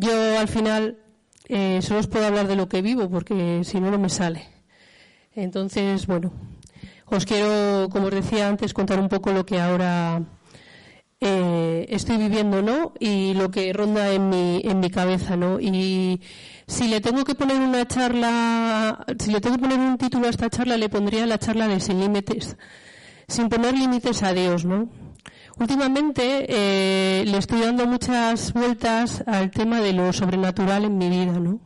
Yo 0.00 0.38
al 0.38 0.46
final 0.46 0.96
eh, 1.48 1.82
solo 1.82 2.00
os 2.00 2.06
puedo 2.06 2.24
hablar 2.24 2.46
de 2.46 2.54
lo 2.54 2.68
que 2.68 2.82
vivo 2.82 3.10
porque 3.10 3.62
si 3.64 3.80
no, 3.80 3.90
no 3.90 3.98
me 3.98 4.08
sale. 4.08 4.46
Entonces, 5.34 6.06
bueno, 6.06 6.32
os 7.06 7.26
quiero, 7.26 7.88
como 7.90 8.06
os 8.06 8.14
decía 8.14 8.48
antes, 8.48 8.72
contar 8.72 9.00
un 9.00 9.08
poco 9.08 9.32
lo 9.32 9.44
que 9.44 9.60
ahora 9.60 10.22
eh, 11.20 11.86
estoy 11.88 12.16
viviendo, 12.16 12.62
¿no? 12.62 12.92
Y 13.00 13.34
lo 13.34 13.50
que 13.50 13.72
ronda 13.72 14.12
en 14.12 14.28
mi, 14.28 14.60
en 14.64 14.78
mi 14.78 14.88
cabeza, 14.88 15.36
¿no? 15.36 15.58
Y 15.58 16.20
si 16.68 16.86
le 16.86 17.00
tengo 17.00 17.24
que 17.24 17.34
poner 17.34 17.60
una 17.60 17.86
charla, 17.88 19.04
si 19.18 19.32
le 19.32 19.40
tengo 19.40 19.56
que 19.56 19.62
poner 19.62 19.80
un 19.80 19.98
título 19.98 20.28
a 20.28 20.30
esta 20.30 20.48
charla, 20.48 20.76
le 20.76 20.88
pondría 20.88 21.26
la 21.26 21.38
charla 21.38 21.66
de 21.66 21.80
sin 21.80 21.98
límites, 21.98 22.56
sin 23.28 23.48
poner 23.48 23.74
límites 23.74 24.22
a 24.22 24.32
Dios, 24.32 24.64
¿no? 24.64 24.88
Últimamente 25.58 26.46
eh, 26.48 27.24
le 27.26 27.36
estoy 27.36 27.60
dando 27.60 27.86
muchas 27.86 28.52
vueltas 28.52 29.24
al 29.26 29.50
tema 29.50 29.80
de 29.80 29.92
lo 29.92 30.12
sobrenatural 30.12 30.84
en 30.84 30.96
mi 30.96 31.08
vida, 31.08 31.32
¿no? 31.38 31.60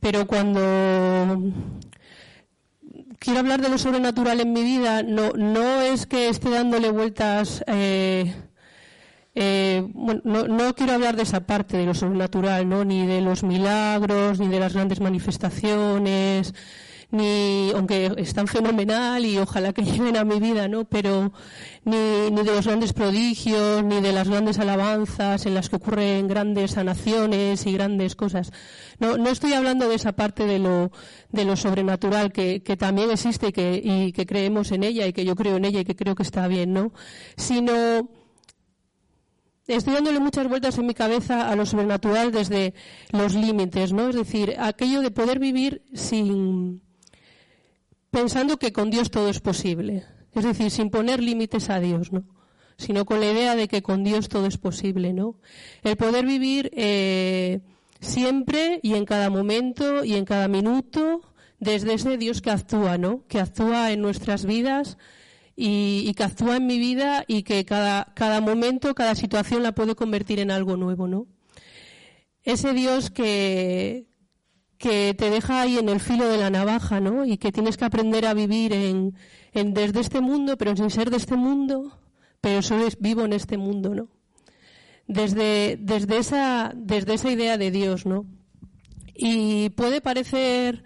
Pero 0.00 0.26
cuando 0.26 1.52
quiero 3.18 3.40
hablar 3.40 3.60
de 3.60 3.68
lo 3.68 3.78
sobrenatural 3.78 4.40
en 4.40 4.52
mi 4.52 4.62
vida, 4.62 5.02
no, 5.02 5.32
no 5.32 5.80
es 5.82 6.06
que 6.06 6.28
esté 6.28 6.50
dándole 6.50 6.90
vueltas. 6.90 7.62
Eh, 7.66 8.34
eh, 9.34 9.86
bueno, 9.92 10.22
no, 10.24 10.48
no, 10.48 10.74
quiero 10.74 10.94
hablar 10.94 11.16
de 11.16 11.24
esa 11.24 11.40
parte 11.40 11.76
de 11.76 11.84
lo 11.84 11.94
sobrenatural, 11.94 12.66
¿no? 12.66 12.84
Ni 12.84 13.06
de 13.06 13.20
los 13.20 13.42
milagros, 13.42 14.40
ni 14.40 14.48
de 14.48 14.60
las 14.60 14.72
grandes 14.72 15.00
manifestaciones, 15.00 16.54
ni, 17.10 17.70
aunque 17.72 18.12
están 18.16 18.48
fenomenal 18.48 19.24
y 19.24 19.38
ojalá 19.38 19.72
que 19.72 19.82
lleguen 19.84 20.16
a 20.16 20.24
mi 20.24 20.40
vida, 20.40 20.68
¿no? 20.68 20.84
Pero 20.84 21.32
ni, 21.84 22.30
ni 22.30 22.42
de 22.42 22.54
los 22.54 22.66
grandes 22.66 22.92
prodigios, 22.92 23.84
ni 23.84 24.00
de 24.00 24.12
las 24.12 24.28
grandes 24.28 24.58
alabanzas 24.58 25.46
en 25.46 25.54
las 25.54 25.68
que 25.68 25.76
ocurren 25.76 26.26
grandes 26.28 26.72
sanaciones 26.72 27.66
y 27.66 27.72
grandes 27.72 28.16
cosas. 28.16 28.52
No, 28.98 29.16
no 29.16 29.30
estoy 29.30 29.52
hablando 29.52 29.88
de 29.88 29.94
esa 29.94 30.12
parte 30.12 30.46
de 30.46 30.58
lo, 30.58 30.90
de 31.30 31.44
lo 31.44 31.56
sobrenatural 31.56 32.32
que, 32.32 32.62
que 32.62 32.76
también 32.76 33.10
existe 33.10 33.48
y 33.48 33.52
que, 33.52 33.80
y 33.82 34.12
que 34.12 34.26
creemos 34.26 34.72
en 34.72 34.82
ella 34.82 35.06
y 35.06 35.12
que 35.12 35.24
yo 35.24 35.36
creo 35.36 35.56
en 35.56 35.64
ella 35.64 35.80
y 35.80 35.84
que 35.84 35.96
creo 35.96 36.14
que 36.14 36.22
está 36.22 36.48
bien, 36.48 36.72
¿no? 36.72 36.92
Sino, 37.36 38.08
estoy 39.66 39.94
dándole 39.94 40.20
muchas 40.20 40.48
vueltas 40.48 40.78
en 40.78 40.86
mi 40.86 40.94
cabeza 40.94 41.48
a 41.48 41.56
lo 41.56 41.66
sobrenatural 41.66 42.32
desde 42.32 42.74
los 43.12 43.34
límites, 43.34 43.92
¿no? 43.92 44.08
Es 44.08 44.16
decir, 44.16 44.56
aquello 44.58 45.02
de 45.02 45.10
poder 45.10 45.38
vivir 45.38 45.82
sin, 45.94 46.82
pensando 48.10 48.58
que 48.58 48.72
con 48.72 48.90
Dios 48.90 49.10
todo 49.10 49.28
es 49.28 49.40
posible. 49.40 50.04
Es 50.32 50.44
decir, 50.44 50.70
sin 50.70 50.90
poner 50.90 51.22
límites 51.22 51.70
a 51.70 51.80
Dios, 51.80 52.12
¿no? 52.12 52.24
Sino 52.76 53.06
con 53.06 53.20
la 53.20 53.30
idea 53.30 53.56
de 53.56 53.68
que 53.68 53.82
con 53.82 54.04
Dios 54.04 54.28
todo 54.28 54.46
es 54.46 54.58
posible, 54.58 55.12
¿no? 55.12 55.36
El 55.82 55.96
poder 55.96 56.26
vivir 56.26 56.70
eh, 56.74 57.60
siempre 58.00 58.80
y 58.82 58.94
en 58.94 59.06
cada 59.06 59.30
momento 59.30 60.04
y 60.04 60.14
en 60.14 60.26
cada 60.26 60.46
minuto 60.46 61.22
desde 61.58 61.94
ese 61.94 62.18
Dios 62.18 62.42
que 62.42 62.50
actúa, 62.50 62.98
¿no? 62.98 63.24
Que 63.28 63.40
actúa 63.40 63.92
en 63.92 64.02
nuestras 64.02 64.44
vidas 64.44 64.98
y, 65.56 66.04
y, 66.06 66.12
que 66.12 66.24
actúa 66.24 66.56
en 66.56 66.66
mi 66.66 66.78
vida 66.78 67.24
y 67.26 67.42
que 67.44 67.64
cada, 67.64 68.12
cada 68.14 68.42
momento, 68.42 68.94
cada 68.94 69.14
situación 69.14 69.62
la 69.62 69.72
puede 69.72 69.94
convertir 69.94 70.38
en 70.38 70.50
algo 70.50 70.76
nuevo, 70.76 71.08
¿no? 71.08 71.26
Ese 72.44 72.74
Dios 72.74 73.10
que, 73.10 74.06
que 74.78 75.14
te 75.14 75.30
deja 75.30 75.62
ahí 75.62 75.78
en 75.78 75.88
el 75.88 76.00
filo 76.00 76.28
de 76.28 76.38
la 76.38 76.50
navaja, 76.50 77.00
¿no? 77.00 77.24
Y 77.24 77.38
que 77.38 77.52
tienes 77.52 77.76
que 77.76 77.84
aprender 77.84 78.26
a 78.26 78.34
vivir 78.34 78.72
en, 78.72 79.14
desde 79.52 80.00
este 80.00 80.20
mundo, 80.20 80.56
pero 80.56 80.76
sin 80.76 80.90
ser 80.90 81.10
de 81.10 81.16
este 81.16 81.36
mundo, 81.36 81.98
pero 82.40 82.62
solo 82.62 82.86
vivo 83.00 83.24
en 83.24 83.32
este 83.32 83.56
mundo, 83.56 83.94
¿no? 83.94 84.08
Desde, 85.06 85.78
desde 85.80 86.18
esa, 86.18 86.72
desde 86.74 87.14
esa 87.14 87.30
idea 87.30 87.56
de 87.56 87.70
Dios, 87.70 88.06
¿no? 88.06 88.26
Y 89.14 89.70
puede 89.70 90.00
parecer, 90.00 90.84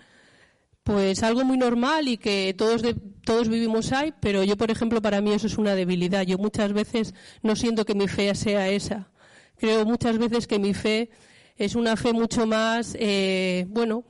pues 0.84 1.23
algo 1.23 1.45
muy 1.45 1.56
normal 1.56 2.06
y 2.06 2.17
que 2.17 2.55
todos 2.56 2.83
de, 2.83 2.95
todos 3.25 3.49
vivimos 3.49 3.93
ahí, 3.93 4.15
pero 4.21 4.45
yo, 4.45 4.56
por 4.56 4.71
ejemplo, 4.71 5.03
para 5.03 5.21
mí 5.21 5.33
eso 5.33 5.47
es 5.47 5.59
una 5.59 5.75
debilidad. 5.75 6.23
Yo 6.23 6.39
muchas 6.39 6.73
veces 6.73 7.15
no 7.43 7.56
siento 7.56 7.84
que 7.84 7.95
mi 7.95 8.09
fe 8.09 8.34
sea 8.34 8.69
esa. 8.69 9.11
Creo 9.56 9.84
muchas 9.84 10.19
veces 10.19 10.47
que 10.47 10.59
mi 10.59 10.75
fe 10.75 11.11
es 11.60 11.75
una 11.75 11.94
fe 11.94 12.15
mucho 12.15 12.47
más, 12.47 12.97
eh, 12.98 13.66
bueno, 13.69 14.04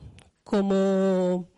como, 0.44 1.49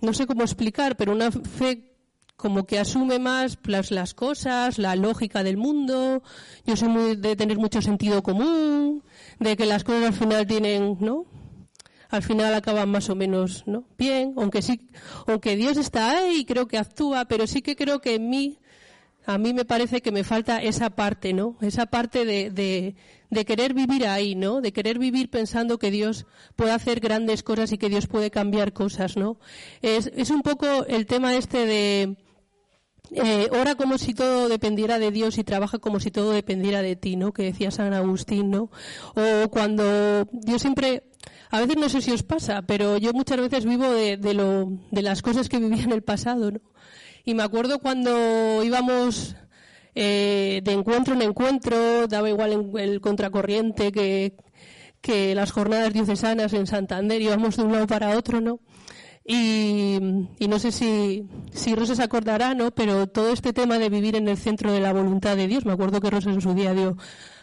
no 0.00 0.12
sé 0.14 0.26
cómo 0.26 0.42
explicar, 0.42 0.96
pero 0.96 1.12
una 1.12 1.30
fe 1.30 1.88
como 2.36 2.64
que 2.64 2.78
asume 2.78 3.18
más 3.18 3.58
las, 3.64 3.90
las 3.90 4.14
cosas, 4.14 4.78
la 4.78 4.96
lógica 4.96 5.42
del 5.42 5.58
mundo. 5.58 6.22
Yo 6.64 6.76
soy 6.76 7.16
de 7.16 7.36
tener 7.36 7.58
mucho 7.58 7.82
sentido 7.82 8.22
común, 8.22 9.02
de 9.38 9.54
que 9.56 9.66
las 9.66 9.84
cosas 9.84 10.04
al 10.04 10.12
final 10.14 10.46
tienen, 10.46 10.96
¿no? 10.98 11.26
Al 12.08 12.22
final 12.22 12.54
acaban 12.54 12.88
más 12.88 13.10
o 13.10 13.14
menos, 13.14 13.64
¿no? 13.66 13.84
Bien, 13.98 14.32
aunque 14.38 14.62
sí, 14.62 14.88
aunque 15.26 15.56
Dios 15.56 15.76
está 15.76 16.10
ahí 16.10 16.38
y 16.38 16.44
creo 16.46 16.68
que 16.68 16.78
actúa, 16.78 17.26
pero 17.26 17.46
sí 17.46 17.60
que 17.60 17.76
creo 17.76 18.00
que 18.00 18.14
en 18.14 18.30
mí, 18.30 18.58
a 19.28 19.36
mí 19.36 19.52
me 19.52 19.66
parece 19.66 20.00
que 20.00 20.10
me 20.10 20.24
falta 20.24 20.62
esa 20.62 20.88
parte, 20.88 21.34
¿no? 21.34 21.58
Esa 21.60 21.84
parte 21.84 22.24
de, 22.24 22.94
querer 23.44 23.74
vivir 23.74 24.06
ahí, 24.06 24.34
¿no? 24.34 24.62
De 24.62 24.72
querer 24.72 24.98
vivir 24.98 25.28
pensando 25.28 25.78
que 25.78 25.90
Dios 25.90 26.24
puede 26.56 26.72
hacer 26.72 26.98
grandes 26.98 27.42
cosas 27.42 27.70
y 27.72 27.76
que 27.76 27.90
Dios 27.90 28.06
puede 28.06 28.30
cambiar 28.30 28.72
cosas, 28.72 29.18
¿no? 29.18 29.38
Es, 29.82 30.10
es 30.16 30.30
un 30.30 30.40
poco 30.40 30.86
el 30.86 31.04
tema 31.04 31.36
este 31.36 31.66
de, 31.66 32.16
eh, 33.10 33.50
ora 33.52 33.74
como 33.74 33.98
si 33.98 34.14
todo 34.14 34.48
dependiera 34.48 34.98
de 34.98 35.10
Dios 35.10 35.36
y 35.36 35.44
trabaja 35.44 35.78
como 35.78 36.00
si 36.00 36.10
todo 36.10 36.30
dependiera 36.30 36.80
de 36.80 36.96
ti, 36.96 37.16
¿no? 37.16 37.34
Que 37.34 37.42
decía 37.42 37.70
San 37.70 37.92
Agustín, 37.92 38.50
¿no? 38.50 38.70
O 39.14 39.50
cuando 39.50 40.24
Dios 40.32 40.62
siempre, 40.62 41.02
a 41.50 41.60
veces 41.60 41.76
no 41.76 41.90
sé 41.90 42.00
si 42.00 42.12
os 42.12 42.22
pasa, 42.22 42.62
pero 42.62 42.96
yo 42.96 43.12
muchas 43.12 43.38
veces 43.38 43.66
vivo 43.66 43.90
de, 43.90 44.16
de 44.16 44.32
lo, 44.32 44.72
de 44.90 45.02
las 45.02 45.20
cosas 45.20 45.50
que 45.50 45.58
vivía 45.58 45.84
en 45.84 45.92
el 45.92 46.02
pasado, 46.02 46.50
¿no? 46.50 46.60
Y 47.24 47.34
me 47.34 47.42
acuerdo 47.42 47.78
cuando 47.78 48.62
íbamos 48.62 49.36
eh, 49.94 50.60
de 50.62 50.72
encuentro 50.72 51.14
en 51.14 51.22
encuentro, 51.22 52.06
daba 52.06 52.28
igual 52.28 52.70
el 52.78 53.00
contracorriente 53.00 53.90
que, 53.92 54.34
las 55.34 55.50
jornadas 55.50 55.92
diocesanas 55.92 56.52
en 56.52 56.66
Santander, 56.66 57.20
íbamos 57.20 57.56
de 57.56 57.64
un 57.64 57.72
lado 57.72 57.86
para 57.86 58.16
otro, 58.16 58.40
¿no? 58.40 58.60
Y, 59.24 59.98
y, 60.38 60.48
no 60.48 60.58
sé 60.58 60.70
si, 60.72 61.26
si 61.52 61.74
Rosa 61.74 61.94
se 61.94 62.02
acordará, 62.02 62.54
¿no? 62.54 62.70
Pero 62.70 63.08
todo 63.08 63.32
este 63.32 63.52
tema 63.52 63.78
de 63.78 63.88
vivir 63.88 64.16
en 64.16 64.28
el 64.28 64.36
centro 64.36 64.72
de 64.72 64.80
la 64.80 64.92
voluntad 64.92 65.36
de 65.36 65.48
Dios, 65.48 65.66
me 65.66 65.72
acuerdo 65.72 66.00
que 66.00 66.10
Rosa 66.10 66.30
en 66.30 66.40
su 66.40 66.54
día 66.54 66.72
dio 66.72 66.96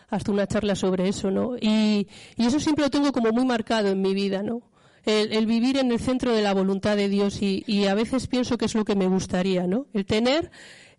hasta 0.09 0.31
una 0.31 0.47
charla 0.47 0.75
sobre 0.75 1.09
eso, 1.09 1.31
¿no? 1.31 1.57
Y, 1.59 2.07
y 2.37 2.45
eso 2.45 2.59
siempre 2.59 2.85
lo 2.85 2.89
tengo 2.89 3.11
como 3.11 3.31
muy 3.31 3.45
marcado 3.45 3.89
en 3.89 4.01
mi 4.01 4.13
vida, 4.13 4.43
¿no? 4.43 4.61
El, 5.05 5.45
vivir 5.45 5.77
en 5.77 5.91
el 5.91 5.99
centro 5.99 6.33
de 6.33 6.41
la 6.41 6.53
voluntad 6.53 6.97
de 6.97 7.09
Dios 7.09 7.41
y, 7.41 7.85
a 7.85 7.93
veces 7.93 8.27
pienso 8.27 8.57
que 8.57 8.65
es 8.65 8.73
lo 8.73 8.85
que 8.85 8.95
me 8.95 9.07
gustaría, 9.07 9.67
¿no? 9.67 9.87
El 9.93 10.05
tener, 10.05 10.51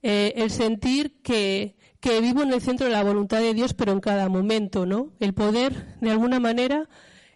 eh, 0.02 0.32
el 0.36 0.50
sentir 0.50 1.20
que, 1.22 1.76
que 2.00 2.20
vivo 2.20 2.42
en 2.42 2.52
el 2.52 2.60
centro 2.60 2.86
de 2.86 2.92
la 2.92 3.02
voluntad 3.02 3.40
de 3.40 3.52
Dios, 3.52 3.74
pero 3.74 3.92
en 3.92 4.00
cada 4.00 4.28
momento, 4.28 4.86
¿no? 4.86 5.12
El 5.18 5.34
poder, 5.34 5.96
de 6.00 6.10
alguna 6.10 6.38
manera, 6.38 6.88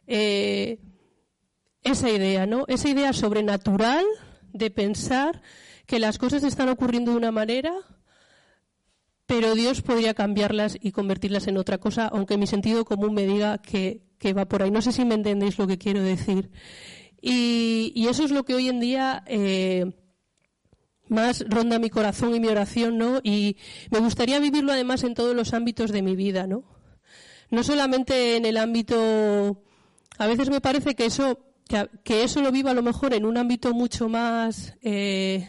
eh, 0.06 0.78
esa 1.82 2.10
idea, 2.10 2.46
¿no? 2.46 2.64
Esa 2.68 2.88
idea 2.88 3.12
sobrenatural 3.12 4.04
de 4.52 4.70
pensar 4.70 5.42
que 5.86 5.98
las 5.98 6.18
cosas 6.18 6.44
están 6.44 6.68
ocurriendo 6.68 7.10
de 7.12 7.16
una 7.16 7.32
manera, 7.32 7.72
pero 9.26 9.54
Dios 9.54 9.82
podría 9.82 10.14
cambiarlas 10.14 10.76
y 10.80 10.92
convertirlas 10.92 11.46
en 11.46 11.56
otra 11.56 11.78
cosa, 11.78 12.06
aunque 12.06 12.38
mi 12.38 12.46
sentido 12.46 12.84
común 12.84 13.14
me 13.14 13.26
diga 13.26 13.58
que, 13.58 14.02
que 14.20 14.32
va 14.32 14.46
por 14.46 14.62
ahí. 14.62 14.70
No 14.70 14.82
sé 14.82 14.92
si 14.92 15.04
me 15.04 15.16
entendéis 15.16 15.58
lo 15.58 15.66
que 15.66 15.78
quiero 15.78 16.02
decir. 16.02 16.50
Y, 17.20 18.06
eso 18.08 18.24
es 18.24 18.30
lo 18.30 18.44
que 18.44 18.54
hoy 18.54 18.68
en 18.68 18.78
día 18.78 19.24
eh, 19.26 19.92
más 21.08 21.44
ronda 21.48 21.78
mi 21.78 21.90
corazón 21.90 22.34
y 22.34 22.40
mi 22.40 22.46
oración, 22.46 22.98
¿no? 22.98 23.20
Y 23.24 23.56
me 23.90 23.98
gustaría 23.98 24.38
vivirlo 24.38 24.72
además 24.72 25.02
en 25.02 25.14
todos 25.14 25.34
los 25.34 25.54
ámbitos 25.54 25.90
de 25.90 26.02
mi 26.02 26.14
vida, 26.14 26.46
¿no? 26.46 26.62
No 27.50 27.64
solamente 27.64 28.36
en 28.36 28.44
el 28.44 28.56
ámbito, 28.58 29.62
a 30.18 30.26
veces 30.26 30.50
me 30.50 30.60
parece 30.60 30.94
que 30.94 31.06
eso 31.06 31.50
que, 32.04 32.22
eso 32.24 32.40
lo 32.40 32.52
viva 32.52 32.72
a 32.72 32.74
lo 32.74 32.82
mejor 32.82 33.14
en 33.14 33.24
un 33.24 33.36
ámbito 33.36 33.72
mucho 33.72 34.08
más 34.08 34.74
eh, 34.82 35.48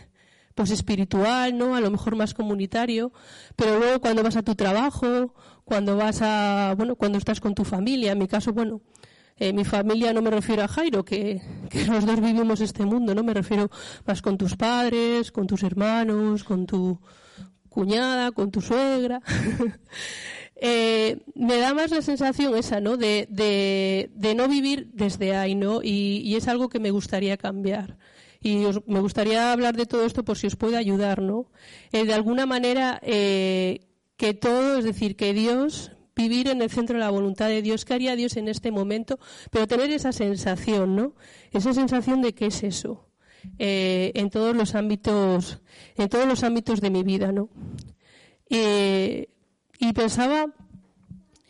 pues 0.56 0.70
espiritual, 0.72 1.58
¿no? 1.58 1.76
A 1.76 1.82
lo 1.82 1.90
mejor 1.90 2.16
más 2.16 2.34
comunitario, 2.34 3.12
pero 3.56 3.80
luego 3.80 4.00
cuando 4.02 4.24
vas 4.24 4.36
a 4.36 4.44
tu 4.44 4.56
trabajo, 4.56 5.34
cuando 5.72 5.96
vas 5.96 6.22
a, 6.22 6.74
bueno, 6.76 6.98
cuando 6.98 7.18
estás 7.18 7.40
con 7.40 7.56
tu 7.56 7.64
familia, 7.64 8.12
en 8.12 8.18
mi 8.18 8.28
caso, 8.28 8.52
bueno, 8.52 8.82
eh, 9.38 9.54
mi 9.54 9.64
familia 9.64 10.12
no 10.12 10.22
me 10.22 10.30
refiero 10.30 10.64
a 10.64 10.68
Jairo, 10.68 11.06
que, 11.06 11.42
que 11.70 11.86
los 11.88 12.06
dos 12.06 12.20
vivimos 12.20 12.60
este 12.60 12.84
mundo, 12.84 13.16
¿no? 13.16 13.24
Me 13.24 13.34
refiero 13.34 13.72
más 14.06 14.22
con 14.22 14.38
tus 14.38 14.58
padres, 14.58 15.32
con 15.32 15.48
tus 15.48 15.64
hermanos, 15.64 16.44
con 16.44 16.66
tu 16.66 17.00
cuñada, 17.70 18.34
con 18.34 18.52
tu 18.52 18.60
suegra. 18.60 19.22
Eh, 20.64 21.18
me 21.34 21.58
da 21.58 21.74
más 21.74 21.90
la 21.90 22.04
sensación 22.04 22.56
esa, 22.56 22.80
¿no? 22.80 22.96
De, 22.96 23.26
de, 23.32 24.36
no 24.36 24.48
vivir 24.48 24.92
desde 24.94 25.36
ahí, 25.36 25.56
¿no? 25.56 25.82
Y, 25.82 26.22
y, 26.24 26.36
es 26.36 26.48
algo 26.48 26.70
que 26.70 26.80
me 26.80 26.92
gustaría 26.92 27.36
cambiar. 27.36 27.98
Y 28.44 28.58
me 28.86 29.00
gustaría 29.00 29.52
hablar 29.52 29.76
de 29.76 29.88
todo 29.88 30.06
esto 30.06 30.24
por 30.24 30.38
si 30.38 30.46
os 30.46 30.56
puede 30.56 30.78
ayudar, 30.78 31.20
¿no? 31.20 31.48
Eh, 31.92 32.06
de 32.06 32.14
alguna 32.14 32.46
manera, 32.46 33.02
que 34.22 34.36
todo, 34.36 34.78
es 34.78 34.86
decir, 34.86 35.16
que 35.16 35.34
Dios, 35.34 35.94
vivir 36.16 36.48
en 36.48 36.62
el 36.62 36.70
centro 36.70 36.96
de 36.96 37.00
la 37.00 37.10
voluntad 37.10 37.48
de 37.48 37.64
Dios, 37.64 37.86
¿qué 37.86 37.96
haría 37.96 38.16
Dios 38.16 38.38
en 38.38 38.50
este 38.50 38.70
momento? 38.70 39.18
Pero 39.50 39.66
tener 39.66 39.90
esa 39.90 40.12
sensación, 40.12 40.96
¿no? 40.96 41.16
Esa 41.52 41.74
sensación 41.74 42.22
de 42.22 42.36
que 42.36 42.46
es 42.46 42.62
eso. 42.62 43.10
Eh, 43.58 44.12
en 44.14 44.30
todos 44.30 44.56
los 44.56 44.76
ámbitos, 44.76 45.64
en 45.98 46.08
todos 46.08 46.28
los 46.28 46.44
ámbitos 46.44 46.82
de 46.82 46.92
mi 46.92 47.02
vida, 47.02 47.32
¿no? 47.32 47.50
Eh, 48.52 49.30
y 49.80 49.92
pensaba 49.94 50.54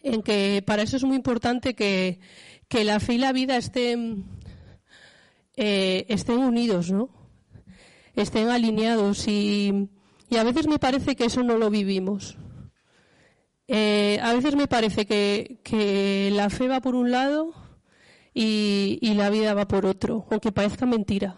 en 0.02 0.22
que 0.22 0.64
para 0.66 0.84
eso 0.84 0.96
es 0.96 1.04
muy 1.04 1.18
importante 1.18 1.74
que, 1.74 2.20
la 2.72 3.02
fe 3.02 3.16
y 3.16 3.18
la 3.18 3.34
vida 3.34 3.58
estén, 3.58 4.24
eh, 5.58 6.06
estén 6.08 6.38
unidos, 6.38 6.90
¿no? 6.90 7.10
Estén 8.16 8.48
alineados 8.48 9.28
y, 9.28 9.90
a 10.32 10.44
veces 10.46 10.70
me 10.70 10.80
parece 10.80 11.18
que 11.18 11.26
eso 11.26 11.44
no 11.44 11.58
lo 11.58 11.70
vivimos. 11.70 12.38
Eh, 13.68 14.20
a 14.22 14.34
veces 14.34 14.56
me 14.56 14.68
parece 14.68 15.06
que, 15.06 16.30
la 16.34 16.50
fe 16.50 16.68
va 16.68 16.82
por 16.82 16.96
un 16.96 17.12
lado 17.12 17.54
y, 18.34 19.00
la 19.16 19.30
vida 19.30 19.54
va 19.54 19.68
por 19.68 19.86
otro, 19.86 20.26
aunque 20.30 20.52
parezca 20.52 20.86
mentira 20.86 21.38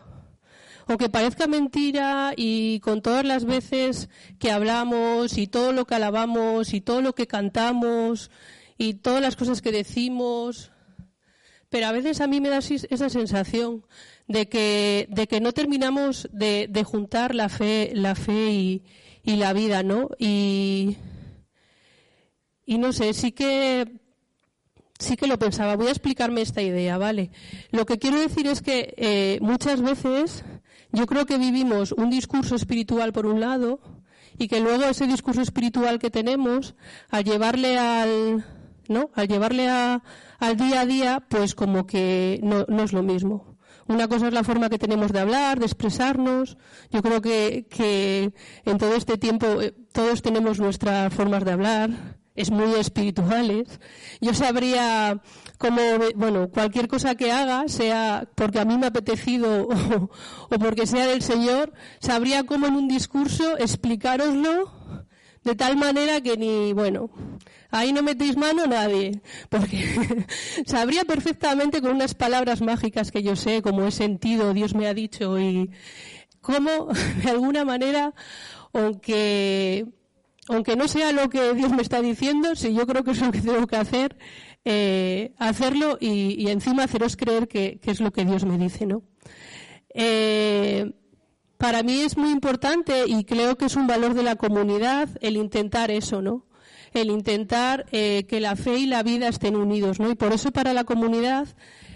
aunque 0.85 1.07
parezca 1.07 1.47
mentira 1.47 2.33
y 2.35 2.81
con 2.81 3.01
todas 3.01 3.23
las 3.23 3.45
veces 3.45 4.09
que 4.37 4.51
hablamos 4.51 5.37
y 5.37 5.47
todo 5.47 5.71
lo 5.71 5.85
que 5.85 5.95
alabamos 5.95 6.73
y 6.73 6.81
todo 6.81 7.01
lo 7.01 7.15
que 7.15 7.25
cantamos 7.25 8.29
y 8.77 8.95
todas 8.95 9.21
las 9.21 9.37
cosas 9.37 9.61
que 9.61 9.71
decimos, 9.71 10.73
pero 11.69 11.87
a 11.87 11.91
veces 11.93 12.19
a 12.19 12.27
mí 12.27 12.41
me 12.41 12.49
da 12.49 12.57
esa 12.57 13.09
sensación 13.09 13.85
de 14.27 14.47
que, 14.47 15.07
de 15.09 15.27
que 15.27 15.41
no 15.41 15.53
terminamos 15.53 16.27
de, 16.31 16.83
juntar 16.85 17.33
la 17.33 17.49
fe, 17.49 17.91
la 17.93 18.15
fe 18.15 18.51
y, 18.51 18.83
y, 19.23 19.37
la 19.37 19.53
vida, 19.53 19.83
¿no? 19.83 20.09
Y, 20.19 20.97
y 22.65 22.77
no 22.77 22.93
sé, 22.93 23.13
sí 23.13 23.31
que 23.31 23.99
sí 24.99 25.17
que 25.17 25.27
lo 25.27 25.37
pensaba. 25.37 25.75
Voy 25.75 25.87
a 25.87 25.91
explicarme 25.91 26.41
esta 26.41 26.61
idea, 26.61 26.97
¿vale? 26.97 27.29
Lo 27.71 27.85
que 27.85 27.99
quiero 27.99 28.19
decir 28.19 28.47
es 28.47 28.61
que 28.61 28.93
eh, 28.97 29.37
muchas 29.41 29.81
veces 29.81 30.43
yo 30.91 31.05
creo 31.05 31.25
que 31.25 31.37
vivimos 31.37 31.91
un 31.91 32.09
discurso 32.09 32.55
espiritual 32.55 33.13
por 33.13 33.25
un 33.25 33.39
lado 33.39 33.79
y 34.37 34.47
que 34.47 34.59
luego 34.59 34.83
ese 34.83 35.07
discurso 35.07 35.41
espiritual 35.41 35.99
que 35.99 36.09
tenemos, 36.09 36.75
al 37.09 37.23
llevarle 37.23 37.77
al, 37.77 38.45
¿no? 38.87 39.11
Al 39.13 39.27
llevarle 39.27 39.69
a, 39.69 40.03
al 40.39 40.57
día 40.57 40.81
a 40.81 40.85
día, 40.85 41.23
pues 41.27 41.55
como 41.55 41.85
que 41.85 42.39
no, 42.41 42.83
es 42.83 42.93
lo 42.93 43.03
mismo. 43.03 43.57
Una 43.87 44.07
cosa 44.07 44.27
es 44.27 44.33
la 44.33 44.43
forma 44.43 44.69
que 44.69 44.79
tenemos 44.79 45.11
de 45.11 45.19
hablar, 45.19 45.59
de 45.59 45.65
expresarnos. 45.65 46.57
Yo 46.89 47.01
creo 47.01 47.21
que, 47.21 47.67
que 47.69 48.31
en 48.65 48.77
todo 48.77 48.95
este 48.95 49.17
tiempo 49.17 49.61
eh, 49.61 49.73
todos 49.91 50.21
tenemos 50.21 50.59
nuestras 50.59 51.13
formas 51.13 51.43
de 51.43 51.51
hablar, 51.51 51.89
es 52.35 52.51
muy 52.51 52.73
espirituales. 52.75 53.79
Yo 54.21 54.33
sabría 54.33 55.21
como, 55.57 55.81
bueno, 56.15 56.49
cualquier 56.49 56.87
cosa 56.87 57.15
que 57.15 57.31
haga, 57.31 57.67
sea 57.67 58.27
porque 58.35 58.59
a 58.59 58.65
mí 58.65 58.77
me 58.77 58.85
ha 58.85 58.89
apetecido 58.89 59.67
o, 60.49 60.59
porque 60.59 60.87
sea 60.87 61.07
del 61.07 61.21
Señor, 61.21 61.73
sabría 61.99 62.43
cómo 62.45 62.67
en 62.67 62.75
un 62.75 62.87
discurso 62.87 63.57
explicároslo 63.57 64.71
de 65.43 65.55
tal 65.55 65.75
manera 65.75 66.21
que 66.21 66.37
ni, 66.37 66.73
bueno, 66.73 67.09
ahí 67.69 67.91
no 67.91 68.01
metéis 68.01 68.37
mano 68.37 68.65
nadie, 68.65 69.21
porque 69.49 70.25
sabría 70.65 71.03
perfectamente 71.03 71.81
con 71.81 71.91
unas 71.91 72.13
palabras 72.13 72.61
mágicas 72.61 73.11
que 73.11 73.23
yo 73.23 73.35
sé, 73.35 73.61
como 73.61 73.85
he 73.85 73.91
sentido, 73.91 74.53
Dios 74.53 74.73
me 74.73 74.87
ha 74.87 74.93
dicho, 74.93 75.39
y 75.39 75.69
cómo, 76.41 76.87
de 77.23 77.29
alguna 77.29 77.65
manera, 77.65 78.13
aunque, 78.73 79.85
aunque 80.49 80.75
no 80.75 80.87
sea 80.87 81.11
lo 81.11 81.29
que 81.29 81.53
Dios 81.53 81.71
me 81.71 81.81
está 81.81 82.01
diciendo, 82.01 82.55
si 82.55 82.73
yo 82.73 82.85
creo 82.85 83.03
que 83.03 83.11
es 83.11 83.21
lo 83.21 83.31
que 83.31 83.41
tengo 83.41 83.65
que 83.67 83.77
hacer, 83.77 84.17
eh, 84.65 85.33
hacerlo 85.37 85.97
y, 85.99 86.47
encima 86.49 86.83
haceros 86.83 87.15
creer 87.15 87.47
que, 87.47 87.79
es 87.83 87.99
lo 87.99 88.11
que 88.11 88.25
Dios 88.25 88.45
me 88.45 88.57
dice, 88.57 88.85
¿no? 88.85 89.03
Eh, 89.93 90.91
para 91.57 91.83
mí 91.83 92.01
es 92.01 92.17
muy 92.17 92.31
importante 92.31 93.05
y 93.07 93.23
creo 93.23 93.57
que 93.57 93.65
es 93.65 93.75
un 93.75 93.87
valor 93.87 94.15
de 94.15 94.23
la 94.23 94.35
comunidad 94.35 95.09
el 95.21 95.37
intentar 95.37 95.91
eso, 95.91 96.21
¿no? 96.21 96.45
El 96.93 97.09
intentar 97.09 97.85
eh, 97.91 98.25
que 98.27 98.39
la 98.39 98.55
fe 98.55 98.77
y 98.77 98.85
la 98.85 99.01
vida 99.01 99.29
estén 99.29 99.55
unidos, 99.55 99.99
¿no? 99.99 100.11
Y 100.11 100.15
por 100.15 100.33
eso 100.33 100.51
para 100.51 100.73
la 100.73 100.83
comunidad 100.83 101.47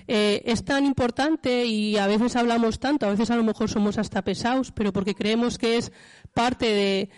es 0.10 0.64
tan 0.64 0.86
importante 0.86 1.66
y 1.66 1.98
a 1.98 2.08
veces 2.08 2.38
hablamos 2.38 2.80
tanto, 2.80 3.06
a 3.06 3.10
veces 3.10 3.30
a 3.30 3.36
lo 3.36 3.44
mejor 3.44 3.70
somos 3.70 3.98
hasta 3.98 4.22
pesados, 4.22 4.72
pero 4.72 4.94
porque 4.94 5.14
creemos 5.14 5.58
que 5.58 5.76
es 5.76 5.92
parte 6.34 6.66
de, 6.66 7.10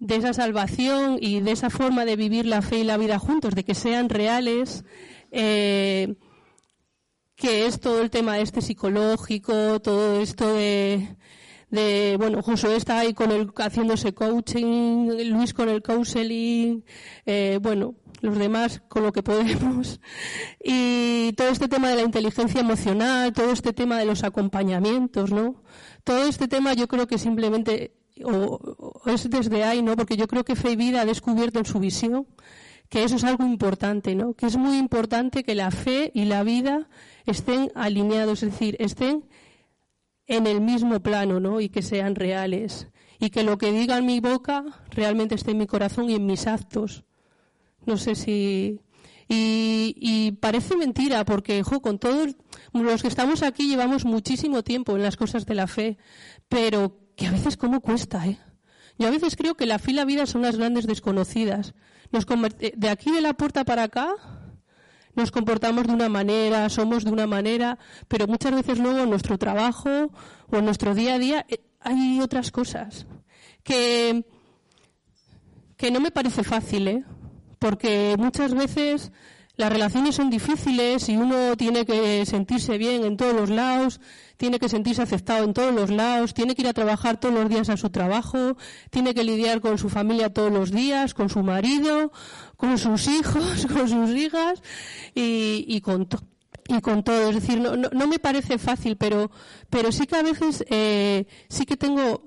de 0.00 0.16
esa 0.16 0.32
salvación 0.32 1.18
y 1.20 1.40
de 1.40 1.52
esa 1.52 1.70
forma 1.70 2.04
de 2.04 2.16
vivir 2.16 2.46
la 2.46 2.62
fe 2.62 2.78
y 2.78 2.84
la 2.84 2.96
vida 2.96 3.18
juntos, 3.18 3.54
de 3.54 3.64
que 3.64 3.74
sean 3.74 4.08
reales, 4.08 4.84
eh, 5.30 6.14
que 7.36 7.66
es 7.66 7.80
todo 7.80 8.00
el 8.00 8.10
tema 8.10 8.38
este 8.38 8.62
psicológico, 8.62 9.80
todo 9.80 10.20
esto 10.20 10.52
de, 10.54 11.16
de 11.70 12.16
bueno, 12.18 12.42
Josué 12.42 12.76
está 12.76 12.98
ahí 12.98 13.12
con 13.12 13.30
el, 13.30 13.52
haciéndose 13.54 14.14
coaching, 14.14 15.08
Luis 15.26 15.52
con 15.52 15.68
el 15.68 15.82
counseling, 15.82 16.82
eh, 17.26 17.58
bueno, 17.62 17.94
los 18.22 18.38
demás 18.38 18.82
con 18.88 19.02
lo 19.02 19.12
que 19.12 19.22
podemos. 19.22 20.00
Y 20.64 21.32
todo 21.34 21.48
este 21.48 21.68
tema 21.68 21.90
de 21.90 21.96
la 21.96 22.02
inteligencia 22.02 22.60
emocional, 22.60 23.32
todo 23.34 23.52
este 23.52 23.72
tema 23.74 23.98
de 23.98 24.06
los 24.06 24.24
acompañamientos, 24.24 25.30
¿no? 25.30 25.62
Todo 26.04 26.24
este 26.24 26.48
tema 26.48 26.72
yo 26.72 26.88
creo 26.88 27.06
que 27.06 27.18
simplemente 27.18 27.99
o, 28.24 29.00
es 29.06 29.28
desde 29.28 29.64
ahí, 29.64 29.82
¿no? 29.82 29.96
Porque 29.96 30.16
yo 30.16 30.26
creo 30.28 30.44
que 30.44 30.56
Fe 30.56 30.72
y 30.72 30.76
Vida 30.76 31.02
ha 31.02 31.04
descubierto 31.06 31.58
en 31.58 31.66
su 31.66 31.78
visión 31.78 32.26
que 32.90 33.04
eso 33.04 33.16
es 33.16 33.24
algo 33.24 33.44
importante, 33.44 34.14
¿no? 34.14 34.34
Que 34.34 34.46
es 34.46 34.56
muy 34.56 34.76
importante 34.76 35.44
que 35.44 35.54
la 35.54 35.70
fe 35.70 36.10
y 36.12 36.24
la 36.24 36.42
vida 36.42 36.88
estén 37.24 37.70
alineados, 37.76 38.42
es 38.42 38.50
decir, 38.50 38.76
estén 38.80 39.24
en 40.26 40.46
el 40.46 40.60
mismo 40.60 41.00
plano, 41.00 41.38
¿no? 41.38 41.60
Y 41.60 41.68
que 41.68 41.82
sean 41.82 42.16
reales. 42.16 42.88
Y 43.20 43.30
que 43.30 43.44
lo 43.44 43.58
que 43.58 43.72
diga 43.72 43.96
en 43.98 44.06
mi 44.06 44.20
boca 44.20 44.64
realmente 44.90 45.36
esté 45.36 45.52
en 45.52 45.58
mi 45.58 45.66
corazón 45.66 46.10
y 46.10 46.14
en 46.14 46.26
mis 46.26 46.46
actos. 46.46 47.04
No 47.86 47.96
sé 47.96 48.14
si. 48.14 48.80
Y, 49.28 50.32
parece 50.40 50.76
mentira, 50.76 51.24
porque, 51.24 51.62
con 51.62 52.00
todos 52.00 52.34
los 52.72 53.02
que 53.02 53.08
estamos 53.08 53.44
aquí 53.44 53.68
llevamos 53.68 54.04
muchísimo 54.04 54.64
tiempo 54.64 54.96
en 54.96 55.02
las 55.02 55.16
cosas 55.16 55.46
de 55.46 55.54
la 55.54 55.68
fe, 55.68 55.98
pero 56.48 56.98
que 57.20 57.26
a 57.26 57.32
veces 57.32 57.58
cómo 57.58 57.82
cuesta, 57.82 58.26
¿eh? 58.26 58.38
Yo 58.98 59.06
a 59.06 59.10
veces 59.10 59.36
creo 59.36 59.54
que 59.54 59.66
la 59.66 59.78
fila 59.78 60.06
vida 60.06 60.24
son 60.24 60.40
las 60.40 60.56
grandes 60.56 60.86
desconocidas. 60.86 61.74
Nos 62.12 62.24
eh, 62.60 62.72
de 62.74 62.88
aquí 62.88 63.10
de 63.10 63.20
la 63.20 63.34
puerta 63.34 63.62
para 63.62 63.82
acá 63.82 64.08
nos 65.14 65.30
comportamos 65.30 65.86
de 65.86 65.92
una 65.92 66.08
manera, 66.08 66.66
somos 66.70 67.04
de 67.04 67.10
una 67.10 67.26
manera, 67.26 67.78
pero 68.08 68.26
muchas 68.26 68.52
veces 68.52 68.78
luego 68.78 69.00
en 69.00 69.10
nuestro 69.10 69.36
trabajo 69.36 70.10
o 70.50 70.56
en 70.56 70.64
nuestro 70.64 70.94
día 70.94 71.16
a 71.16 71.18
día 71.18 71.46
eh, 71.50 71.60
hay 71.80 72.22
otras 72.22 72.50
cosas 72.50 73.06
que, 73.64 74.24
que 75.76 75.90
no 75.90 76.00
me 76.00 76.12
parece 76.12 76.42
fácil, 76.42 76.88
¿eh? 76.88 77.04
porque 77.58 78.16
muchas 78.18 78.54
veces 78.54 79.12
las 79.60 79.70
relaciones 79.70 80.14
son 80.14 80.30
difíciles 80.30 81.10
y 81.10 81.18
uno 81.18 81.54
tiene 81.54 81.84
que 81.84 82.24
sentirse 82.24 82.78
bien 82.78 83.04
en 83.04 83.18
todos 83.18 83.34
los 83.34 83.50
lados, 83.50 84.00
tiene 84.38 84.58
que 84.58 84.70
sentirse 84.70 85.02
aceptado 85.02 85.44
en 85.44 85.52
todos 85.52 85.74
los 85.74 85.90
lados, 85.90 86.32
tiene 86.32 86.54
que 86.54 86.62
ir 86.62 86.68
a 86.68 86.72
trabajar 86.72 87.20
todos 87.20 87.34
los 87.34 87.46
días 87.50 87.68
a 87.68 87.76
su 87.76 87.90
trabajo, 87.90 88.56
tiene 88.88 89.12
que 89.12 89.22
lidiar 89.22 89.60
con 89.60 89.76
su 89.76 89.90
familia 89.90 90.32
todos 90.32 90.50
los 90.50 90.70
días, 90.70 91.12
con 91.12 91.28
su 91.28 91.42
marido, 91.42 92.10
con 92.56 92.78
sus 92.78 93.06
hijos, 93.06 93.66
con 93.74 93.86
sus 93.86 94.10
hijas 94.16 94.62
y, 95.14 95.78
con 95.82 96.06
todo. 96.06 97.28
Es 97.28 97.34
decir, 97.34 97.60
no, 97.60 97.76
no, 97.76 98.06
me 98.06 98.18
parece 98.18 98.56
fácil, 98.56 98.96
pero, 98.96 99.30
pero 99.68 99.92
sí 99.92 100.06
que 100.06 100.16
a 100.16 100.22
veces 100.22 100.64
eh, 100.70 101.26
sí 101.50 101.66
que 101.66 101.76
tengo 101.76 102.22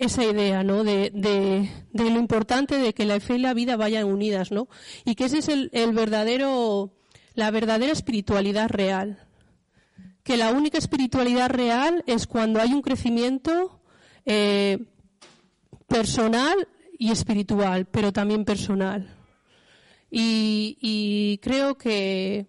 esa 0.00 0.24
idea, 0.24 0.64
¿no? 0.64 0.82
De, 0.82 1.10
de, 1.12 1.70
lo 1.92 2.18
importante 2.18 2.78
de 2.78 2.94
que 2.94 3.04
la 3.04 3.20
fe 3.20 3.34
y 3.34 3.38
la 3.38 3.52
vida 3.52 3.76
vayan 3.76 4.06
unidas, 4.06 4.50
¿no? 4.50 4.66
Y 5.04 5.14
que 5.14 5.26
ese 5.26 5.38
es 5.38 5.48
el, 5.48 5.68
el 5.74 5.92
verdadero, 5.92 6.94
la 7.34 7.50
verdadera 7.50 7.92
espiritualidad 7.92 8.70
real. 8.70 9.26
Que 10.22 10.38
la 10.38 10.52
única 10.52 10.78
espiritualidad 10.78 11.50
real 11.50 12.02
es 12.06 12.26
cuando 12.26 12.62
hay 12.62 12.72
un 12.72 12.80
crecimiento 12.80 13.82
eh, 14.24 14.78
personal 15.86 16.66
y 16.98 17.10
espiritual, 17.10 17.84
pero 17.84 18.10
también 18.10 18.46
personal. 18.46 19.14
Y, 20.10 21.38
creo 21.42 21.76
que, 21.76 22.46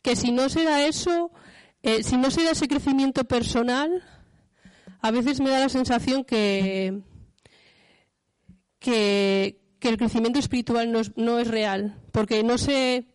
que 0.00 0.14
si 0.14 0.30
no 0.30 0.48
se 0.48 0.62
da 0.62 0.86
eso, 0.86 1.32
eh, 1.82 2.04
si 2.04 2.16
no 2.16 2.30
se 2.30 2.44
da 2.44 2.52
ese 2.52 2.68
crecimiento 2.68 3.24
personal, 3.24 4.04
a 5.02 5.10
veces 5.10 5.40
me 5.40 5.50
da 5.50 5.60
la 5.60 5.68
sensación 5.68 6.24
que, 6.24 7.00
que, 8.78 9.58
el 9.80 9.96
crecimiento 9.96 10.38
espiritual 10.38 10.92
no 10.92 11.00
es, 11.00 11.12
no 11.16 11.38
es, 11.38 11.48
real, 11.48 11.98
porque 12.12 12.42
no 12.42 12.58
se, 12.58 13.06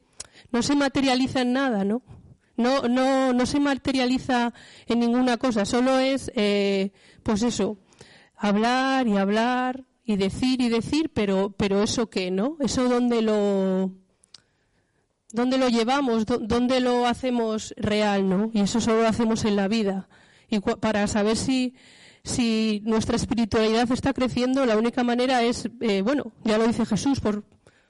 no 0.52 0.64
se 0.64 0.76
materializa 0.76 1.42
en 1.42 1.54
nada, 1.54 1.84
¿no? 1.84 2.02
No, 2.58 2.84
no, 2.84 3.34
no 3.34 3.46
se 3.46 3.60
materializa 3.60 4.54
en 4.88 5.00
ninguna 5.00 5.38
cosa, 5.38 5.66
solo 5.66 6.00
es, 6.00 6.32
eh, 6.36 6.92
pues 7.22 7.44
eso, 7.44 7.78
hablar 8.38 9.08
y 9.08 9.18
hablar 9.18 9.84
y 10.06 10.16
decir 10.16 10.62
y 10.62 10.70
decir, 10.70 11.12
pero, 11.14 11.54
pero 11.58 11.84
eso 11.84 12.10
qué, 12.10 12.32
¿no? 12.32 12.58
Eso 12.62 12.88
dónde 12.88 13.22
lo, 13.22 13.92
dónde 15.32 15.58
lo 15.58 15.68
llevamos, 15.68 16.26
dónde 16.26 16.80
lo 16.80 17.06
hacemos 17.06 17.74
real, 17.78 18.30
¿no? 18.30 18.50
Y 18.54 18.62
eso 18.62 18.80
solo 18.80 19.02
lo 19.02 19.08
hacemos 19.08 19.44
en 19.46 19.56
la 19.56 19.68
vida. 19.68 20.08
Y 20.50 20.60
para 20.60 21.08
saber 21.08 21.38
si, 21.38 21.76
si 22.24 22.82
nuestra 22.86 23.16
espiritualidad 23.16 23.92
está 23.92 24.14
creciendo, 24.14 24.66
la 24.66 24.78
única 24.78 25.04
manera 25.04 25.44
es, 25.44 25.70
eh, 25.82 26.02
bueno, 26.02 26.32
ya 26.44 26.58
lo 26.58 26.68
dice 26.68 26.86
Jesús, 26.86 27.20
por, 27.20 27.44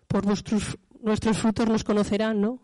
por 0.07 0.25
nuestros, 0.25 0.77
nuestros 1.01 1.37
frutos 1.37 1.67
nos 1.67 1.83
conocerán, 1.83 2.41
¿no? 2.41 2.59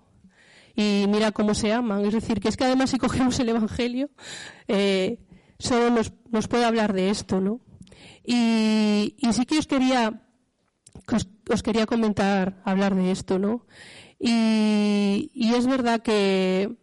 Y 0.75 1.05
mira 1.09 1.31
cómo 1.31 1.53
se 1.53 1.73
aman. 1.73 2.05
Es 2.05 2.13
decir, 2.13 2.39
que 2.39 2.47
es 2.47 2.57
que 2.57 2.63
además 2.63 2.89
si 2.89 2.97
cogemos 2.97 3.39
el 3.39 3.49
Evangelio, 3.49 4.09
eh, 4.67 5.19
solo 5.59 5.89
nos, 5.89 6.13
nos 6.29 6.47
puede 6.47 6.65
hablar 6.65 6.93
de 6.93 7.09
esto, 7.09 7.41
¿no? 7.41 7.59
Y, 8.23 9.15
sí 9.31 9.45
que 9.45 9.57
os 9.57 9.67
quería, 9.67 10.21
os, 11.49 11.63
quería 11.63 11.85
comentar, 11.85 12.61
hablar 12.65 12.95
de 12.95 13.11
esto, 13.11 13.39
¿no? 13.39 13.65
Y, 14.19 15.31
es 15.33 15.67
verdad 15.67 16.01
que, 16.01 16.77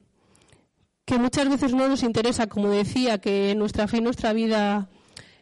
que 1.09 1.17
muchas 1.17 1.49
veces 1.49 1.73
no 1.73 1.88
nos 1.88 2.03
interesa, 2.03 2.49
como 2.49 2.69
decía, 2.69 3.17
que 3.17 3.55
nuestra 3.57 3.88
fe 3.88 3.97
y 3.97 4.00
nuestra 4.03 4.35
vida 4.35 4.91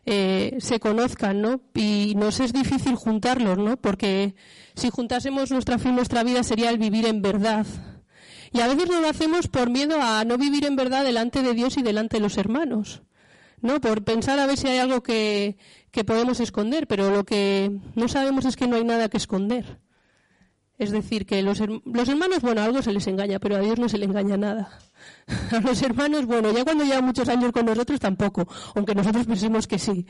eh, 0.05 0.59
se 0.61 0.79
conozcan, 0.79 1.43
¿no? 1.43 1.61
Y 1.75 2.15
nos 2.17 2.39
es 2.39 2.53
difícil 2.53 2.95
juntarlos, 2.95 3.59
¿no? 3.59 3.77
Porque 3.77 4.37
si 4.77 4.91
juntásemos 4.91 5.51
nuestra 5.51 5.81
fe 5.81 5.89
y 5.89 5.93
nuestra 5.93 6.23
vida 6.23 6.45
sería 6.45 6.71
el 6.71 6.79
vivir 6.79 7.05
en 7.05 7.21
verdad. 7.21 7.67
Y 8.53 8.61
a 8.61 8.69
veces 8.69 8.89
no 8.89 9.01
lo 9.01 9.09
hacemos 9.09 9.49
por 9.49 9.69
miedo 9.69 10.01
a 10.01 10.25
no 10.25 10.39
vivir 10.39 10.65
en 10.67 10.77
verdad 10.77 11.03
delante 11.03 11.43
de 11.43 11.53
Dios 11.53 11.77
y 11.77 11.83
delante 11.83 12.19
de 12.19 12.23
los 12.23 12.39
hermanos. 12.39 13.03
¿no? 13.61 13.81
Por 13.81 14.05
pensar 14.05 14.39
a 14.39 14.47
ver 14.47 14.59
si 14.59 14.69
hay 14.69 14.79
algo 14.79 15.03
que, 15.03 15.57
que 15.91 16.05
podemos 16.05 16.39
esconder, 16.39 16.87
pero 16.87 17.11
lo 17.11 17.25
que 17.25 17.77
no 17.97 18.07
sabemos 18.07 18.45
es 18.45 18.55
que 18.55 18.69
no 18.69 18.77
hay 18.77 18.85
nada 18.85 19.09
que 19.09 19.17
esconder. 19.17 19.81
Es 20.79 20.93
decir, 20.93 21.27
que 21.27 21.43
los, 21.43 21.61
los, 21.61 22.09
hermanos, 22.09 22.43
bueno, 22.43 22.61
algo 22.61 22.83
se 22.83 22.93
les 22.93 23.07
engaña, 23.07 23.39
pero 23.41 23.57
a 23.57 23.61
Dios 23.61 23.79
no 23.79 23.89
se 23.89 23.99
le 23.99 24.05
engaña 24.05 24.37
nada. 24.37 24.79
A 25.51 25.61
los 25.61 25.83
hermanos, 25.83 26.25
bueno, 26.25 26.53
ya 26.53 26.63
cuando 26.63 26.85
llevan 26.85 27.05
muchos 27.05 27.29
años 27.29 27.51
con 27.51 27.67
nosotros 27.67 27.99
tampoco, 27.99 28.47
aunque 28.77 28.95
nosotros 28.95 29.27
pensemos 29.27 29.67
que 29.67 29.79
sí. 29.79 30.07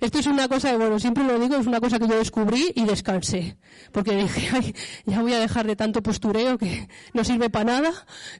Esto 0.00 0.20
es 0.20 0.26
una 0.26 0.46
cosa, 0.46 0.76
bueno, 0.76 1.00
siempre 1.00 1.24
lo 1.24 1.38
digo, 1.40 1.56
es 1.56 1.66
una 1.66 1.80
cosa 1.80 1.98
que 1.98 2.06
yo 2.06 2.16
descubrí 2.16 2.72
y 2.76 2.84
descansé. 2.84 3.56
Porque 3.90 4.14
dije, 4.14 4.48
ay, 4.52 4.74
ya 5.06 5.22
voy 5.22 5.32
a 5.32 5.40
dejar 5.40 5.66
de 5.66 5.74
tanto 5.74 6.02
postureo 6.02 6.56
que 6.56 6.88
no 7.14 7.24
sirve 7.24 7.50
para 7.50 7.64
nada, 7.64 7.92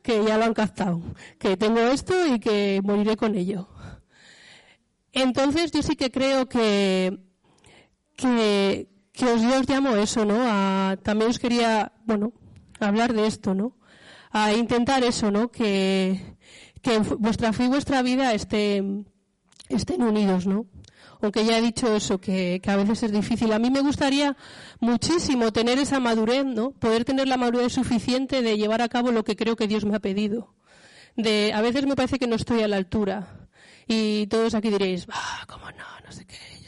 que 0.03 0.23
ya 0.25 0.39
lo 0.39 0.45
han 0.45 0.55
captado. 0.55 1.03
Que 1.39 1.57
tengo 1.57 1.81
esto 1.81 2.15
y 2.27 2.39
que 2.39 2.81
moriré 2.85 3.17
con 3.17 3.35
ello. 3.35 3.69
Entonces 5.13 5.73
yo 5.73 5.83
sí 5.83 5.97
que 5.97 6.13
creo 6.13 6.49
que, 6.49 7.19
que, 8.17 8.87
os, 9.25 9.43
yo 9.43 9.59
os 9.59 9.69
llamo 9.69 9.97
eso, 9.97 10.25
¿no? 10.25 10.37
A, 10.41 10.97
también 11.03 11.31
os 11.31 11.41
quería, 11.41 11.93
bueno, 12.05 12.33
hablar 12.79 13.13
de 13.13 13.27
esto, 13.27 13.55
¿no? 13.55 13.80
A 14.31 14.53
intentar 14.53 15.03
eso, 15.05 15.31
¿no? 15.31 15.51
Que, 15.51 16.37
que 16.83 16.99
vuestra 16.99 17.53
fe 17.53 17.65
y 17.65 17.69
vuestra 17.69 18.03
vida 18.03 18.33
estén, 18.33 19.09
estén 19.69 20.03
unidos, 20.03 20.47
¿no? 20.47 20.67
Aunque 21.23 21.45
ya 21.45 21.59
he 21.59 21.63
dicho 21.63 21.95
eso, 21.95 22.19
que, 22.19 22.61
que, 22.63 22.71
a 22.71 22.77
veces 22.77 23.03
es 23.03 23.13
difícil. 23.13 23.53
A 23.53 23.59
mí 23.59 23.71
me 23.71 23.83
gustaría 23.83 24.37
muchísimo 24.79 25.53
tener 25.53 25.79
esa 25.79 26.01
madurez, 26.01 26.47
¿no? 26.47 26.71
Poder 26.71 27.05
tener 27.05 27.29
la 27.29 27.37
madurez 27.37 27.75
suficiente 27.75 28.41
de 28.41 28.57
llevar 28.57 28.81
a 28.81 28.89
cabo 28.89 29.11
lo 29.13 29.25
que 29.25 29.37
creo 29.37 29.57
que 29.57 29.69
Dios 29.69 29.85
me 29.85 29.97
ha 29.97 30.01
pedido. 30.01 30.55
De, 31.17 31.53
a 31.53 31.61
veces 31.61 31.85
me 31.87 31.97
parece 31.97 32.19
que 32.19 32.27
no 32.27 32.37
estoy 32.37 32.63
a 32.63 32.69
la 32.69 32.77
altura. 32.77 33.49
Y 33.87 34.29
todos 34.29 34.55
aquí 34.55 34.71
diréis, 34.71 35.07
ah, 35.11 35.45
¿cómo 35.47 35.67
no? 35.73 35.85
No 36.05 36.13
sé 36.13 36.25
qué. 36.25 36.60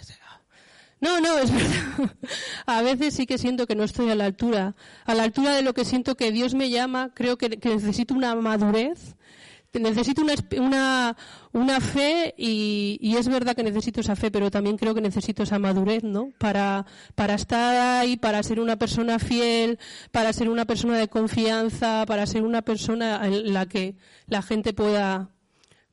No, 1.02 1.20
no, 1.20 1.36
es 1.38 1.52
verdad. 1.52 2.14
A 2.64 2.80
veces 2.80 3.14
sí 3.14 3.26
que 3.26 3.36
siento 3.36 3.66
que 3.66 3.74
no 3.74 3.82
estoy 3.82 4.08
a 4.10 4.14
la 4.14 4.24
altura. 4.24 4.76
A 5.04 5.14
la 5.14 5.24
altura 5.24 5.54
de 5.54 5.62
lo 5.62 5.74
que 5.74 5.84
siento 5.84 6.14
que 6.14 6.30
Dios 6.30 6.54
me 6.54 6.70
llama, 6.70 7.10
creo 7.12 7.36
que, 7.36 7.48
necesito 7.48 8.14
una 8.14 8.36
madurez, 8.36 9.16
necesito 9.72 10.22
una, 10.22 10.34
una, 10.58 11.16
una 11.52 11.80
fe 11.80 12.34
y, 12.38 12.98
y, 13.00 13.16
es 13.16 13.26
verdad 13.26 13.56
que 13.56 13.64
necesito 13.64 14.00
esa 14.00 14.14
fe, 14.14 14.30
pero 14.30 14.50
también 14.50 14.76
creo 14.76 14.94
que 14.94 15.00
necesito 15.00 15.42
esa 15.42 15.58
madurez, 15.58 16.04
¿no? 16.04 16.30
Para, 16.38 16.86
para 17.16 17.34
estar 17.34 18.00
ahí, 18.00 18.16
para 18.16 18.40
ser 18.44 18.60
una 18.60 18.76
persona 18.76 19.18
fiel, 19.18 19.80
para 20.12 20.32
ser 20.32 20.48
una 20.48 20.66
persona 20.66 20.98
de 20.98 21.08
confianza, 21.08 22.04
para 22.06 22.26
ser 22.26 22.44
una 22.44 22.62
persona 22.62 23.26
en 23.26 23.52
la 23.52 23.66
que 23.66 23.96
la 24.28 24.42
gente 24.42 24.72
pueda, 24.72 25.30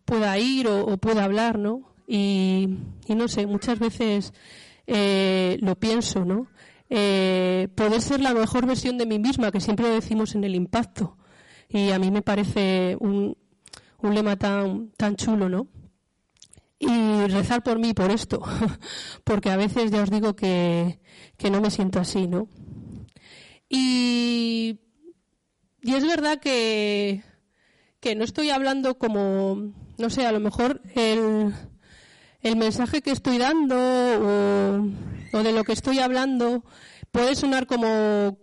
pueda 0.05 0.37
ir 0.37 0.67
o, 0.67 0.97
pueda 0.97 1.23
hablar, 1.23 1.57
¿no? 1.57 1.89
Y, 2.07 2.67
no 3.07 3.27
sé, 3.27 3.47
muchas 3.47 3.79
veces 3.79 4.33
eh, 4.91 5.57
lo 5.61 5.75
pienso, 5.75 6.25
¿no? 6.25 6.47
Eh, 6.89 7.67
poder 7.75 8.01
ser 8.01 8.19
la 8.19 8.33
mejor 8.33 8.65
versión 8.65 8.97
de 8.97 9.05
mí 9.05 9.19
misma, 9.19 9.51
que 9.51 9.61
siempre 9.61 9.87
decimos 9.87 10.33
en 10.33 10.43
el 10.43 10.55
impacto. 10.55 11.17
Y 11.69 11.91
a 11.91 11.99
mí 11.99 12.09
me 12.09 12.23
parece 12.23 12.97
un, 12.99 13.37
un 13.99 14.15
lema 14.15 14.35
tan, 14.37 14.89
tan 14.97 15.15
chulo, 15.15 15.47
¿no? 15.47 15.67
Y 16.79 16.87
rezar 17.27 17.61
por 17.61 17.77
mí, 17.77 17.93
por 17.93 18.09
esto, 18.09 18.41
porque 19.23 19.51
a 19.51 19.57
veces 19.57 19.91
ya 19.91 20.01
os 20.01 20.09
digo 20.09 20.35
que, 20.35 20.99
que 21.37 21.51
no 21.51 21.61
me 21.61 21.69
siento 21.69 21.99
así, 21.99 22.25
¿no? 22.25 22.47
Y, 23.69 24.79
y 25.81 25.93
es 25.93 26.07
verdad 26.07 26.39
que, 26.39 27.21
que 27.99 28.15
no 28.15 28.23
estoy 28.23 28.49
hablando 28.49 28.97
como 28.97 29.71
no 29.99 30.09
sé, 30.09 30.25
a 30.25 30.31
lo 30.31 30.39
mejor 30.39 30.81
el, 30.95 31.53
el 32.41 32.55
mensaje 32.55 33.01
que 33.01 33.11
estoy 33.11 33.37
dando 33.37 33.75
o, 33.75 35.43
de 35.43 35.51
lo 35.51 35.63
que 35.63 35.73
estoy 35.73 35.99
hablando 35.99 36.63
puede 37.11 37.35
sonar 37.35 37.67
como, 37.67 38.37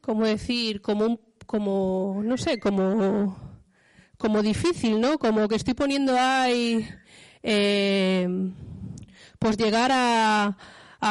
como 0.00 0.24
decir, 0.26 0.80
como 0.80 1.06
un, 1.06 1.20
como, 1.46 2.20
no 2.24 2.36
sé, 2.36 2.58
como, 2.58 3.36
como 4.18 4.42
difícil, 4.42 5.00
¿no? 5.00 5.18
Como 5.18 5.48
que 5.48 5.56
estoy 5.56 5.74
poniendo 5.74 6.16
ahí, 6.18 6.88
eh, 7.42 8.28
pues 9.38 9.56
llegar 9.56 9.90
a, 9.92 10.56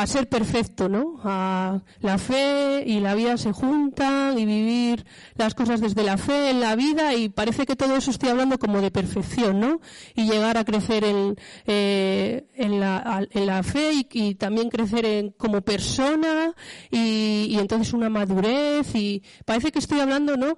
a 0.01 0.07
ser 0.07 0.27
perfecto, 0.27 0.89
¿no? 0.89 1.19
A 1.23 1.81
la 1.99 2.17
fe 2.17 2.83
y 2.85 2.99
la 2.99 3.15
vida 3.15 3.37
se 3.37 3.51
juntan 3.51 4.37
y 4.37 4.45
vivir 4.45 5.05
las 5.35 5.53
cosas 5.53 5.81
desde 5.81 6.03
la 6.03 6.17
fe 6.17 6.49
en 6.49 6.59
la 6.59 6.75
vida 6.75 7.13
y 7.13 7.29
parece 7.29 7.65
que 7.65 7.75
todo 7.75 7.95
eso 7.95 8.11
estoy 8.11 8.29
hablando 8.29 8.57
como 8.59 8.81
de 8.81 8.91
perfección, 8.91 9.59
¿no? 9.59 9.81
Y 10.15 10.29
llegar 10.29 10.57
a 10.57 10.65
crecer 10.65 11.03
en, 11.03 11.35
eh, 11.65 12.47
en, 12.55 12.79
la, 12.79 13.27
en 13.29 13.45
la 13.45 13.63
fe 13.63 13.91
y, 14.11 14.35
también 14.35 14.69
crecer 14.69 15.05
en, 15.05 15.31
como 15.31 15.61
persona 15.61 16.53
y, 16.91 17.55
entonces 17.59 17.93
una 17.93 18.09
madurez 18.09 18.93
y 18.95 19.23
parece 19.45 19.71
que 19.71 19.79
estoy 19.79 19.99
hablando, 19.99 20.35
¿no? 20.37 20.57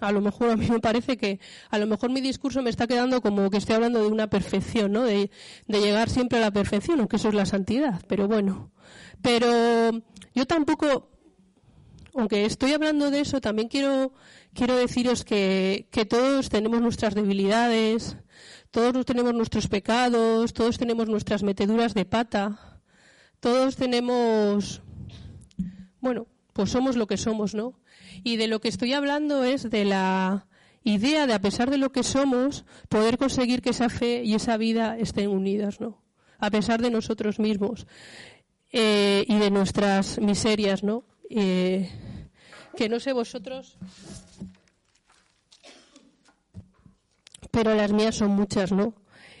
a 0.00 0.12
lo 0.12 0.20
mejor 0.20 0.50
a 0.50 0.56
mí 0.56 0.68
me 0.68 0.78
parece 0.78 1.16
que 1.16 1.40
a 1.70 1.78
lo 1.78 1.86
mejor 1.86 2.10
mi 2.10 2.20
discurso 2.20 2.62
me 2.62 2.68
está 2.68 2.86
quedando 2.86 3.22
como 3.22 3.48
que 3.48 3.56
estoy 3.56 3.76
hablando 3.76 4.02
de 4.02 4.08
una 4.08 4.28
perfección, 4.28 4.92
¿no? 4.92 5.04
De, 5.04 5.30
de 5.66 5.80
llegar 5.80 6.10
siempre 6.10 6.36
a 6.36 6.42
la 6.42 6.50
perfección, 6.50 7.00
aunque 7.00 7.16
eso 7.16 7.28
es 7.28 7.34
la 7.34 7.46
santidad. 7.46 8.02
Pero 8.06 8.28
bueno, 8.28 8.72
pero 9.26 9.90
yo 10.36 10.46
tampoco, 10.46 11.10
aunque 12.14 12.44
estoy 12.44 12.74
hablando 12.74 13.10
de 13.10 13.22
eso, 13.22 13.40
también 13.40 13.66
quiero 13.66 14.12
quiero 14.54 14.76
deciros 14.76 15.24
que, 15.24 15.88
que 15.90 16.06
todos 16.06 16.48
tenemos 16.48 16.80
nuestras 16.80 17.16
debilidades, 17.16 18.18
todos 18.70 19.04
tenemos 19.04 19.34
nuestros 19.34 19.66
pecados, 19.66 20.52
todos 20.52 20.78
tenemos 20.78 21.08
nuestras 21.08 21.42
meteduras 21.42 21.92
de 21.92 22.04
pata, 22.04 22.80
todos 23.40 23.74
tenemos, 23.74 24.82
bueno, 25.98 26.28
pues 26.52 26.70
somos 26.70 26.94
lo 26.94 27.08
que 27.08 27.16
somos, 27.16 27.52
¿no? 27.52 27.80
Y 28.22 28.36
de 28.36 28.46
lo 28.46 28.60
que 28.60 28.68
estoy 28.68 28.92
hablando 28.92 29.42
es 29.42 29.68
de 29.68 29.86
la 29.86 30.46
idea 30.84 31.26
de, 31.26 31.34
a 31.34 31.40
pesar 31.40 31.68
de 31.68 31.78
lo 31.78 31.90
que 31.90 32.04
somos, 32.04 32.64
poder 32.88 33.18
conseguir 33.18 33.60
que 33.60 33.70
esa 33.70 33.88
fe 33.88 34.22
y 34.22 34.34
esa 34.34 34.56
vida 34.56 34.96
estén 34.96 35.30
unidas, 35.30 35.80
¿no? 35.80 36.00
A 36.38 36.50
pesar 36.50 36.80
de 36.80 36.90
nosotros 36.90 37.40
mismos 37.40 37.88
eh, 38.78 39.24
y 39.26 39.38
de 39.38 39.50
nuestras 39.50 40.18
miserias, 40.20 40.82
¿no? 40.82 41.02
Eh, 41.30 41.90
que 42.76 42.90
no 42.90 43.00
sé 43.00 43.14
vosotros, 43.14 43.78
pero 47.50 47.74
las 47.74 47.90
mías 47.92 48.16
son 48.16 48.32
muchas, 48.32 48.72
¿no? 48.72 48.92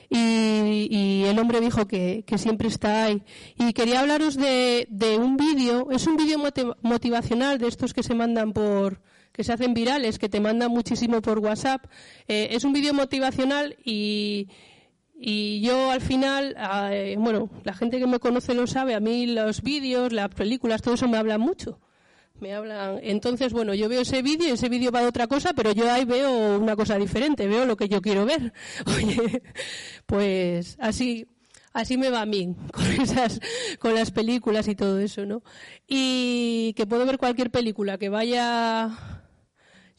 y, 0.08 1.24
el 1.26 1.38
hombre 1.38 1.60
dijo 1.60 1.86
que, 1.86 2.24
siempre 2.38 2.68
está 2.68 3.04
ahí. 3.04 3.22
Y 3.58 3.74
quería 3.74 4.00
hablaros 4.00 4.36
de, 4.36 4.86
un 5.20 5.36
vídeo, 5.36 5.88
es 5.90 6.06
un 6.06 6.16
vídeo 6.16 6.38
motivacional 6.80 7.58
de 7.58 7.68
estos 7.68 7.92
que 7.92 8.02
se 8.02 8.14
mandan 8.14 8.54
por, 8.54 9.02
que 9.32 9.44
se 9.44 9.52
hacen 9.52 9.74
virales, 9.74 10.18
que 10.18 10.30
te 10.30 10.40
mandan 10.40 10.70
muchísimo 10.70 11.20
por 11.20 11.40
WhatsApp. 11.40 11.84
Eh, 12.26 12.48
es 12.52 12.64
un 12.64 12.72
vídeo 12.72 12.94
motivacional 12.94 13.76
y, 13.84 14.48
y 15.18 15.60
yo 15.60 15.90
al 15.90 16.00
final, 16.00 16.56
eh, 16.90 17.16
bueno, 17.18 17.50
la 17.64 17.74
gente 17.74 17.98
que 17.98 18.06
me 18.06 18.18
conoce 18.18 18.54
lo 18.54 18.66
sabe, 18.66 18.94
a 18.94 19.00
mí 19.00 19.26
los 19.26 19.62
vídeos, 19.62 20.12
las 20.12 20.28
películas, 20.28 20.82
todo 20.82 20.94
eso 20.94 21.08
me 21.08 21.18
habla 21.18 21.38
mucho 21.38 21.78
me 22.40 22.54
hablan. 22.54 23.00
Entonces, 23.02 23.52
bueno, 23.52 23.74
yo 23.74 23.88
veo 23.88 24.02
ese 24.02 24.22
vídeo 24.22 24.48
y 24.48 24.52
ese 24.52 24.68
vídeo 24.68 24.90
va 24.90 25.00
de 25.00 25.06
otra 25.06 25.26
cosa, 25.26 25.52
pero 25.54 25.72
yo 25.72 25.90
ahí 25.90 26.04
veo 26.04 26.58
una 26.58 26.76
cosa 26.76 26.98
diferente, 26.98 27.46
veo 27.46 27.64
lo 27.64 27.76
que 27.76 27.88
yo 27.88 28.00
quiero 28.00 28.26
ver. 28.26 28.52
Oye, 28.86 29.42
pues 30.06 30.76
así, 30.80 31.26
así 31.72 31.96
me 31.96 32.10
va 32.10 32.22
a 32.22 32.26
mí 32.26 32.54
con 32.72 32.86
esas, 33.00 33.40
con 33.78 33.94
las 33.94 34.10
películas 34.10 34.68
y 34.68 34.74
todo 34.74 34.98
eso, 34.98 35.26
¿no? 35.26 35.42
Y 35.86 36.74
que 36.74 36.86
puedo 36.86 37.06
ver 37.06 37.18
cualquier 37.18 37.50
película 37.50 37.98
que 37.98 38.08
vaya, 38.08 38.90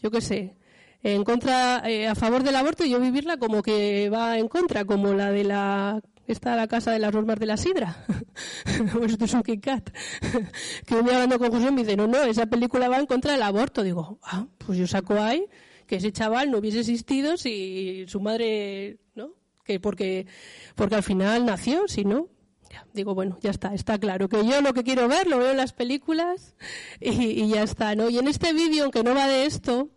yo 0.02 0.12
qué 0.12 0.22
sé, 0.22 0.57
en 1.04 1.24
contra, 1.24 1.88
eh, 1.90 2.08
a 2.08 2.16
favor 2.16 2.44
del 2.44 2.56
aborto 2.56 2.84
y 2.84 2.90
yo 2.90 3.00
vivirla 3.00 3.38
como 3.38 3.62
que 3.62 4.10
va 4.10 4.38
en 4.38 4.48
contra, 4.48 4.86
como 4.86 5.14
la 5.14 5.32
de 5.32 5.44
la 5.44 6.02
está 6.28 6.56
la 6.56 6.68
casa 6.68 6.92
de 6.92 7.00
las 7.00 7.14
normas 7.14 7.40
de 7.40 7.46
la 7.46 7.58
sidra. 7.58 8.06
pues 8.94 9.14
esto 9.14 9.26
es 9.26 9.34
un 9.34 9.44
Kit 9.44 9.66
que 10.86 10.96
un 10.96 11.06
día 11.06 11.14
hablando 11.14 11.40
con 11.40 11.52
José 11.52 11.72
me 11.72 11.84
dice, 11.84 11.96
no, 11.96 12.08
no, 12.08 12.24
esa 12.24 12.46
película 12.48 12.90
va 12.90 13.00
en 13.00 13.06
contra 13.06 13.32
del 13.32 13.42
aborto. 13.42 13.84
Digo, 13.84 14.20
ah, 14.24 14.48
pues 14.58 14.78
yo 14.78 14.88
saco 14.88 15.16
ahí 15.16 15.46
que 15.86 15.98
ese 15.98 16.12
chaval 16.12 16.52
no 16.52 16.58
hubiese 16.58 16.82
existido 16.82 17.38
si 17.38 18.06
su 18.08 18.20
madre, 18.20 19.00
¿no? 19.16 19.34
Que 19.64 19.80
porque, 19.80 20.28
porque 20.76 20.96
al 20.96 21.04
final 21.04 21.46
nació, 21.46 21.88
si 21.88 22.04
no. 22.04 22.28
digo, 22.94 23.16
bueno, 23.16 23.38
ya 23.42 23.52
está, 23.52 23.74
está 23.74 23.98
claro. 23.98 24.28
Que 24.28 24.46
yo 24.46 24.62
lo 24.62 24.74
que 24.74 24.84
quiero 24.84 25.08
ver 25.08 25.28
lo 25.28 25.38
veo 25.40 25.52
en 25.52 25.58
las 25.58 25.72
películas 25.72 26.56
y 27.00 27.48
ya 27.48 27.64
está, 27.64 27.96
¿no? 27.96 28.10
Y 28.10 28.18
en 28.18 28.28
este 28.28 28.52
vídeo, 28.52 28.84
aunque 28.84 29.04
no 29.04 29.16
va 29.16 29.28
de 29.28 29.46
esto, 29.46 29.90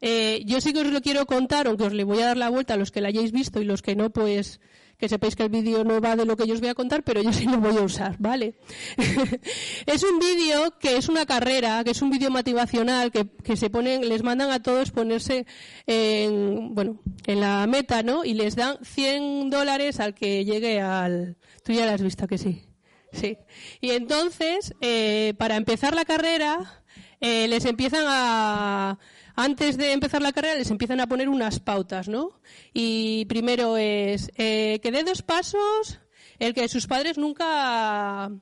eh, 0.00 0.42
yo 0.44 0.60
sí 0.60 0.72
que 0.72 0.80
os 0.80 0.86
lo 0.86 1.00
quiero 1.00 1.26
contar, 1.26 1.66
aunque 1.66 1.84
os 1.84 1.92
le 1.92 2.04
voy 2.04 2.20
a 2.20 2.26
dar 2.26 2.36
la 2.36 2.50
vuelta 2.50 2.74
a 2.74 2.76
los 2.76 2.90
que 2.90 3.00
la 3.00 3.08
hayáis 3.08 3.32
visto 3.32 3.60
y 3.60 3.64
los 3.64 3.82
que 3.82 3.96
no, 3.96 4.10
pues 4.10 4.60
que 4.98 5.08
sepáis 5.08 5.36
que 5.36 5.44
el 5.44 5.48
vídeo 5.48 5.84
no 5.84 6.00
va 6.00 6.16
de 6.16 6.24
lo 6.24 6.36
que 6.36 6.46
yo 6.46 6.54
os 6.54 6.60
voy 6.60 6.70
a 6.70 6.74
contar, 6.74 7.04
pero 7.04 7.22
yo 7.22 7.32
sí 7.32 7.44
lo 7.46 7.58
voy 7.58 7.76
a 7.76 7.82
usar, 7.82 8.16
¿vale? 8.18 8.56
es 9.86 10.02
un 10.02 10.18
vídeo 10.18 10.76
que 10.80 10.96
es 10.96 11.08
una 11.08 11.24
carrera, 11.24 11.84
que 11.84 11.92
es 11.92 12.02
un 12.02 12.10
vídeo 12.10 12.30
motivacional, 12.30 13.12
que, 13.12 13.56
se 13.56 13.70
ponen, 13.70 14.08
les 14.08 14.24
mandan 14.24 14.50
a 14.50 14.60
todos 14.60 14.90
ponerse 14.90 15.46
en, 15.86 16.74
bueno, 16.74 17.00
en 17.26 17.40
la 17.40 17.64
meta, 17.68 18.02
¿no? 18.02 18.24
Y 18.24 18.34
les 18.34 18.56
dan 18.56 18.78
100 18.82 19.50
dólares 19.50 20.00
al 20.00 20.14
que 20.14 20.44
llegue 20.44 20.80
al, 20.80 21.36
tú 21.62 21.72
ya 21.72 21.86
lo 21.86 21.92
has 21.92 22.02
visto 22.02 22.26
que 22.26 22.38
sí. 22.38 22.64
Sí. 23.12 23.38
Y 23.80 23.90
entonces, 23.90 24.74
eh, 24.80 25.32
para 25.38 25.56
empezar 25.56 25.94
la 25.94 26.04
carrera, 26.04 26.82
eh, 27.20 27.46
les 27.48 27.64
empiezan 27.64 28.04
a, 28.06 28.98
antes 29.38 29.76
de 29.76 29.92
empezar 29.92 30.20
la 30.20 30.32
carrera 30.32 30.56
les 30.56 30.72
empiezan 30.72 30.98
a 30.98 31.06
poner 31.06 31.28
unas 31.28 31.60
pautas, 31.60 32.08
¿no? 32.08 32.40
Y 32.74 33.24
primero 33.26 33.76
es 33.76 34.32
eh, 34.36 34.80
que 34.82 34.90
dé 34.90 35.04
dos 35.04 35.22
pasos 35.22 36.00
el 36.40 36.54
que 36.54 36.68
sus 36.68 36.88
padres 36.88 37.18
nunca 37.18 38.32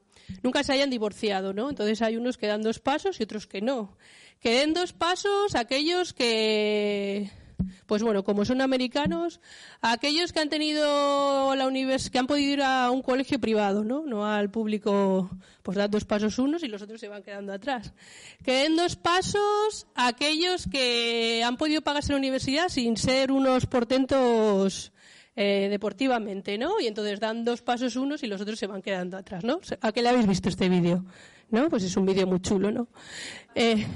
nunca 0.43 0.65
se 0.65 0.73
hayan 0.73 0.89
divorciado, 0.89 1.53
¿no? 1.53 1.69
Entonces 1.69 2.01
hay 2.01 2.17
unos 2.17 2.39
que 2.39 2.47
dan 2.47 2.63
dos 2.63 2.79
pasos 2.81 3.21
y 3.21 3.25
otros 3.25 3.47
que 3.47 3.61
no. 3.61 3.99
Que 4.41 4.61
den 4.61 4.73
dos 4.73 4.95
pasos 4.95 5.55
aquellos 5.55 6.15
que 6.15 7.31
pues 7.87 8.03
bueno, 8.03 8.25
como 8.25 8.45
son 8.45 8.61
americanos, 8.61 9.41
aquellos 9.81 10.33
que 10.33 10.41
han 10.41 10.49
tenido 10.49 11.55
la 11.55 11.67
univers 11.67 12.11
que 12.11 12.19
han 12.19 12.27
podido 12.27 12.53
ir 12.53 12.63
a 12.63 12.91
un 12.91 13.03
colegio 13.03 13.39
privado, 13.39 13.85
¿no? 13.85 14.05
No 14.07 14.27
al 14.27 14.51
público, 14.51 15.31
pues 15.63 15.77
dan 15.77 15.91
dos 15.91 16.05
pasos 16.05 16.39
unos 16.39 16.63
y 16.63 16.69
los 16.69 16.83
otros 16.83 17.01
se 17.01 17.09
van 17.09 17.23
quedando 17.23 17.53
atrás. 17.53 17.93
Que 18.45 18.63
den 18.63 18.77
dos 18.77 18.97
pasos 18.97 19.87
aquellos 19.95 20.67
que 20.71 21.43
han 21.45 21.57
podido 21.57 21.83
pagarse 21.83 22.13
la 22.13 22.19
universidad 22.19 22.69
sin 22.69 22.97
ser 22.97 23.33
unos 23.33 23.67
portentos 23.67 24.93
eh, 25.39 25.69
deportivamente, 25.71 26.57
¿no? 26.57 26.81
Y 26.81 26.87
entonces 26.87 27.21
dan 27.21 27.45
dos 27.45 27.61
pasos 27.61 27.97
unos 27.97 28.23
y 28.23 28.27
los 28.27 28.41
otros 28.41 28.59
se 28.59 28.67
van 28.67 28.81
quedando 28.81 29.19
atrás, 29.19 29.45
¿no? 29.45 29.61
¿A 29.83 29.93
qué 29.93 30.01
le 30.01 30.09
habéis 30.09 30.27
visto 30.27 30.49
este 30.49 30.71
vídeo? 30.71 31.05
¿No? 31.51 31.69
Pues 31.69 31.83
es 31.85 31.97
un 31.97 32.07
vídeo 32.07 32.27
muy 32.27 32.41
chulo, 32.41 32.71
¿no? 32.71 32.89
Eh, 33.55 33.87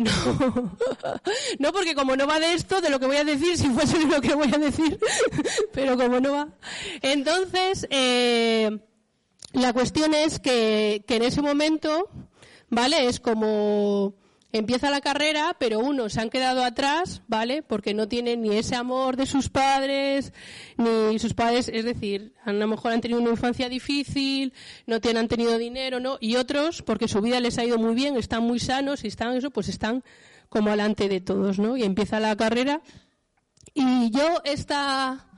no, 0.00 0.10
no, 1.58 1.72
porque 1.72 1.94
como 1.94 2.16
no 2.16 2.26
va 2.26 2.40
de 2.40 2.54
esto, 2.54 2.80
de 2.80 2.88
lo 2.88 2.98
que 2.98 3.06
voy 3.06 3.18
a 3.18 3.24
decir, 3.24 3.56
si 3.58 3.68
fuese 3.68 4.02
lo 4.06 4.20
que 4.20 4.34
voy 4.34 4.50
a 4.52 4.58
decir, 4.58 4.98
pero 5.72 5.96
como 5.96 6.20
no 6.20 6.32
va. 6.32 6.48
Entonces, 7.02 7.86
eh, 7.90 8.78
la 9.52 9.72
cuestión 9.74 10.14
es 10.14 10.38
que, 10.38 11.04
que 11.06 11.16
en 11.16 11.22
ese 11.22 11.42
momento, 11.42 12.08
¿vale? 12.70 13.08
Es 13.08 13.20
como 13.20 14.14
empieza 14.52 14.90
la 14.90 15.00
carrera, 15.00 15.56
pero 15.58 15.78
unos 15.78 16.14
se 16.14 16.20
han 16.20 16.30
quedado 16.30 16.64
atrás, 16.64 17.22
¿vale? 17.28 17.62
Porque 17.62 17.94
no 17.94 18.08
tienen 18.08 18.42
ni 18.42 18.56
ese 18.56 18.74
amor 18.76 19.16
de 19.16 19.26
sus 19.26 19.48
padres, 19.48 20.32
ni 20.76 21.18
sus 21.18 21.34
padres, 21.34 21.68
es 21.72 21.84
decir, 21.84 22.34
a 22.44 22.52
lo 22.52 22.66
mejor 22.66 22.92
han 22.92 23.00
tenido 23.00 23.20
una 23.20 23.30
infancia 23.30 23.68
difícil, 23.68 24.52
no 24.86 25.00
tienen, 25.00 25.20
han 25.22 25.28
tenido 25.28 25.56
dinero, 25.58 26.00
¿no? 26.00 26.18
Y 26.20 26.36
otros, 26.36 26.82
porque 26.82 27.08
su 27.08 27.20
vida 27.20 27.40
les 27.40 27.58
ha 27.58 27.64
ido 27.64 27.78
muy 27.78 27.94
bien, 27.94 28.16
están 28.16 28.42
muy 28.42 28.58
sanos 28.58 29.04
y 29.04 29.08
están 29.08 29.36
eso, 29.36 29.50
pues 29.50 29.68
están 29.68 30.02
como 30.48 30.70
alante 30.70 31.08
de 31.08 31.20
todos, 31.20 31.58
¿no? 31.58 31.76
Y 31.76 31.84
empieza 31.84 32.20
la 32.20 32.36
carrera. 32.36 32.82
Y 33.72 34.10
yo 34.10 34.42
esta, 34.44 35.28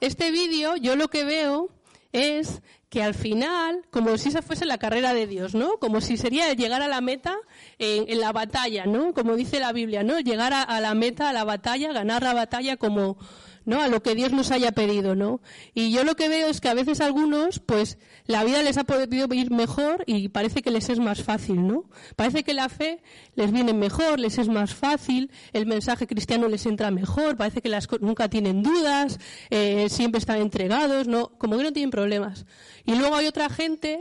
este 0.00 0.30
vídeo, 0.30 0.76
yo 0.76 0.96
lo 0.96 1.08
que 1.08 1.24
veo 1.24 1.68
es 2.12 2.62
que 2.92 3.02
al 3.02 3.14
final, 3.14 3.86
como 3.90 4.18
si 4.18 4.28
esa 4.28 4.42
fuese 4.42 4.66
la 4.66 4.76
carrera 4.76 5.14
de 5.14 5.26
Dios, 5.26 5.54
¿no? 5.54 5.78
Como 5.78 6.02
si 6.02 6.18
sería 6.18 6.52
llegar 6.52 6.82
a 6.82 6.88
la 6.88 7.00
meta 7.00 7.38
en, 7.78 8.20
la 8.20 8.32
batalla, 8.32 8.84
¿no? 8.84 9.14
Como 9.14 9.34
dice 9.34 9.60
la 9.60 9.72
Biblia, 9.72 10.02
¿no? 10.02 10.20
Llegar 10.20 10.52
a, 10.52 10.78
la 10.78 10.92
meta, 10.92 11.30
a 11.30 11.32
la 11.32 11.44
batalla, 11.44 11.90
ganar 11.94 12.22
la 12.22 12.34
batalla 12.34 12.76
como, 12.76 13.16
¿no? 13.64 13.80
A 13.80 13.88
lo 13.88 14.02
que 14.02 14.14
Dios 14.14 14.32
nos 14.32 14.50
haya 14.50 14.72
pedido, 14.72 15.14
¿no? 15.14 15.40
Y 15.74 15.92
yo 15.92 16.04
lo 16.04 16.14
que 16.14 16.28
veo 16.28 16.48
es 16.48 16.60
que 16.60 16.68
a 16.68 16.74
veces 16.74 17.00
algunos, 17.00 17.58
pues, 17.60 17.98
la 18.26 18.44
vida 18.44 18.62
les 18.62 18.76
ha 18.78 18.84
podido 18.84 19.32
ir 19.34 19.50
mejor 19.50 20.04
y 20.06 20.28
parece 20.28 20.62
que 20.62 20.70
les 20.70 20.88
es 20.88 20.98
más 20.98 21.22
fácil, 21.22 21.66
¿no? 21.66 21.84
Parece 22.16 22.44
que 22.44 22.54
la 22.54 22.68
fe 22.68 23.02
les 23.34 23.52
viene 23.52 23.72
mejor, 23.72 24.20
les 24.20 24.38
es 24.38 24.48
más 24.48 24.74
fácil, 24.74 25.30
el 25.52 25.66
mensaje 25.66 26.06
cristiano 26.06 26.48
les 26.48 26.66
entra 26.66 26.90
mejor, 26.90 27.36
parece 27.36 27.62
que 27.62 27.68
las 27.68 27.88
nunca 28.00 28.28
tienen 28.28 28.62
dudas, 28.62 29.18
eh, 29.50 29.88
siempre 29.88 30.18
están 30.18 30.40
entregados, 30.40 31.08
¿no? 31.08 31.28
Como 31.38 31.56
que 31.56 31.64
no 31.64 31.72
tienen 31.72 31.90
problemas. 31.90 32.46
Y 32.84 32.94
luego 32.94 33.16
hay 33.16 33.26
otra 33.26 33.48
gente 33.48 34.00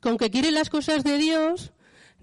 con 0.00 0.18
que 0.18 0.30
quiere 0.30 0.50
las 0.50 0.70
cosas 0.70 1.04
de 1.04 1.18
Dios, 1.18 1.72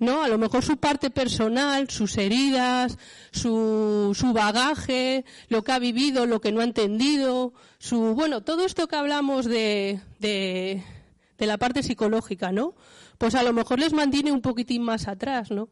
¿no? 0.03 0.23
A 0.23 0.27
lo 0.27 0.37
mejor 0.37 0.63
su 0.63 0.77
parte 0.77 1.09
personal, 1.09 1.89
sus 1.89 2.17
heridas, 2.17 2.97
su, 3.31 4.15
su 4.17 4.33
bagaje, 4.33 5.25
lo 5.49 5.63
que 5.63 5.71
ha 5.71 5.79
vivido, 5.79 6.25
lo 6.25 6.41
que 6.41 6.51
no 6.51 6.61
ha 6.61 6.65
entendido, 6.65 7.53
su, 7.79 8.13
bueno, 8.13 8.41
todo 8.41 8.65
esto 8.65 8.87
que 8.87 8.95
hablamos 8.95 9.45
de, 9.45 9.99
de, 10.19 10.83
de 11.37 11.45
la 11.45 11.57
parte 11.57 11.83
psicológica, 11.83 12.51
¿no? 12.51 12.75
Pues 13.17 13.35
a 13.35 13.43
lo 13.43 13.53
mejor 13.53 13.79
les 13.79 13.93
mantiene 13.93 14.31
un 14.31 14.41
poquitín 14.41 14.83
más 14.83 15.07
atrás, 15.07 15.51
¿no? 15.51 15.69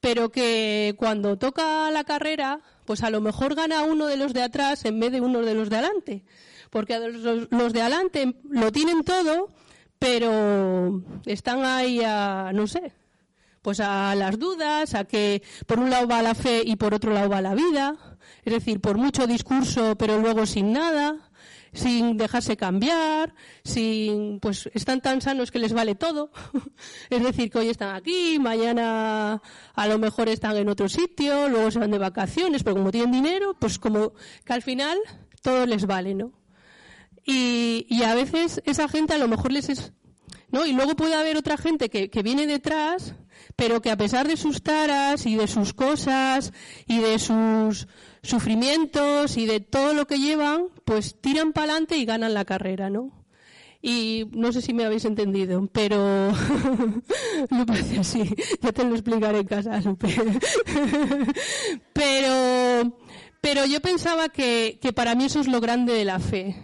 Pero 0.00 0.30
que 0.30 0.94
cuando 0.96 1.38
toca 1.38 1.90
la 1.90 2.04
carrera, 2.04 2.60
pues 2.84 3.02
a 3.02 3.10
lo 3.10 3.20
mejor 3.20 3.54
gana 3.54 3.82
uno 3.82 4.06
de 4.06 4.16
los 4.16 4.32
de 4.32 4.42
atrás 4.42 4.84
en 4.84 5.00
vez 5.00 5.12
de 5.12 5.20
uno 5.20 5.40
de 5.42 5.54
los 5.54 5.70
de 5.70 5.76
adelante. 5.76 6.24
Porque 6.70 6.98
los, 6.98 7.72
de 7.72 7.80
adelante 7.80 8.34
lo 8.48 8.70
tienen 8.70 9.02
todo, 9.02 9.48
pero 9.98 11.02
están 11.26 11.64
ahí 11.64 12.00
a, 12.04 12.52
no 12.54 12.66
sé, 12.66 12.92
pues 13.62 13.80
a 13.80 14.14
las 14.14 14.38
dudas, 14.38 14.94
a 14.94 15.04
que 15.04 15.42
por 15.66 15.78
un 15.78 15.90
lado 15.90 16.06
va 16.06 16.22
la 16.22 16.34
fe 16.34 16.62
y 16.64 16.76
por 16.76 16.94
otro 16.94 17.12
lado 17.12 17.28
va 17.28 17.40
la 17.40 17.54
vida, 17.54 17.96
es 18.44 18.52
decir, 18.52 18.80
por 18.80 18.96
mucho 18.98 19.26
discurso 19.26 19.96
pero 19.96 20.18
luego 20.18 20.46
sin 20.46 20.72
nada, 20.72 21.28
sin 21.72 22.16
dejarse 22.16 22.56
cambiar, 22.56 23.34
sin, 23.64 24.40
pues 24.40 24.68
están 24.74 25.00
tan 25.00 25.20
sanos 25.20 25.50
que 25.50 25.58
les 25.58 25.72
vale 25.72 25.94
todo. 25.94 26.30
es 27.10 27.22
decir, 27.22 27.50
que 27.50 27.58
hoy 27.58 27.68
están 27.68 27.94
aquí, 27.94 28.38
mañana 28.38 29.42
a 29.74 29.86
lo 29.86 29.98
mejor 29.98 30.28
están 30.28 30.56
en 30.56 30.68
otro 30.68 30.88
sitio, 30.88 31.48
luego 31.48 31.70
se 31.70 31.78
van 31.78 31.90
de 31.90 31.98
vacaciones, 31.98 32.62
pero 32.62 32.76
como 32.76 32.90
tienen 32.90 33.12
dinero, 33.12 33.56
pues 33.58 33.78
como 33.78 34.12
que 34.44 34.52
al 34.52 34.62
final 34.62 34.98
todo 35.42 35.66
les 35.66 35.86
vale, 35.86 36.14
¿no? 36.14 36.32
Y, 37.24 37.86
y 37.88 38.02
a 38.04 38.14
veces 38.14 38.62
esa 38.64 38.88
gente 38.88 39.14
a 39.14 39.18
lo 39.18 39.28
mejor 39.28 39.52
les 39.52 39.68
es, 39.68 39.92
¿no? 40.50 40.64
Y 40.66 40.72
luego 40.72 40.96
puede 40.96 41.14
haber 41.14 41.36
otra 41.36 41.56
gente 41.58 41.90
que, 41.90 42.10
que 42.10 42.22
viene 42.22 42.46
detrás 42.46 43.14
pero 43.58 43.82
que 43.82 43.90
a 43.90 43.96
pesar 43.96 44.28
de 44.28 44.36
sus 44.36 44.62
taras 44.62 45.26
y 45.26 45.34
de 45.34 45.48
sus 45.48 45.74
cosas 45.74 46.52
y 46.86 47.00
de 47.00 47.18
sus 47.18 47.88
sufrimientos 48.22 49.36
y 49.36 49.46
de 49.46 49.58
todo 49.58 49.94
lo 49.94 50.06
que 50.06 50.20
llevan, 50.20 50.68
pues 50.84 51.20
tiran 51.20 51.52
para 51.52 51.72
adelante 51.72 51.96
y 51.96 52.04
ganan 52.04 52.34
la 52.34 52.44
carrera, 52.44 52.88
¿no? 52.88 53.10
Y 53.82 54.26
no 54.30 54.52
sé 54.52 54.62
si 54.62 54.72
me 54.74 54.84
habéis 54.84 55.06
entendido, 55.06 55.68
pero 55.72 56.30
me 57.50 57.66
parece 57.66 57.98
así. 57.98 58.32
Ya 58.62 58.70
te 58.70 58.84
lo 58.84 58.94
explicaré 58.94 59.40
en 59.40 59.46
casa, 59.48 59.82
pero, 61.92 62.96
Pero 63.40 63.66
yo 63.66 63.80
pensaba 63.80 64.28
que, 64.28 64.78
que 64.80 64.92
para 64.92 65.16
mí 65.16 65.24
eso 65.24 65.40
es 65.40 65.48
lo 65.48 65.60
grande 65.60 65.94
de 65.94 66.04
la 66.04 66.20
fe. 66.20 66.54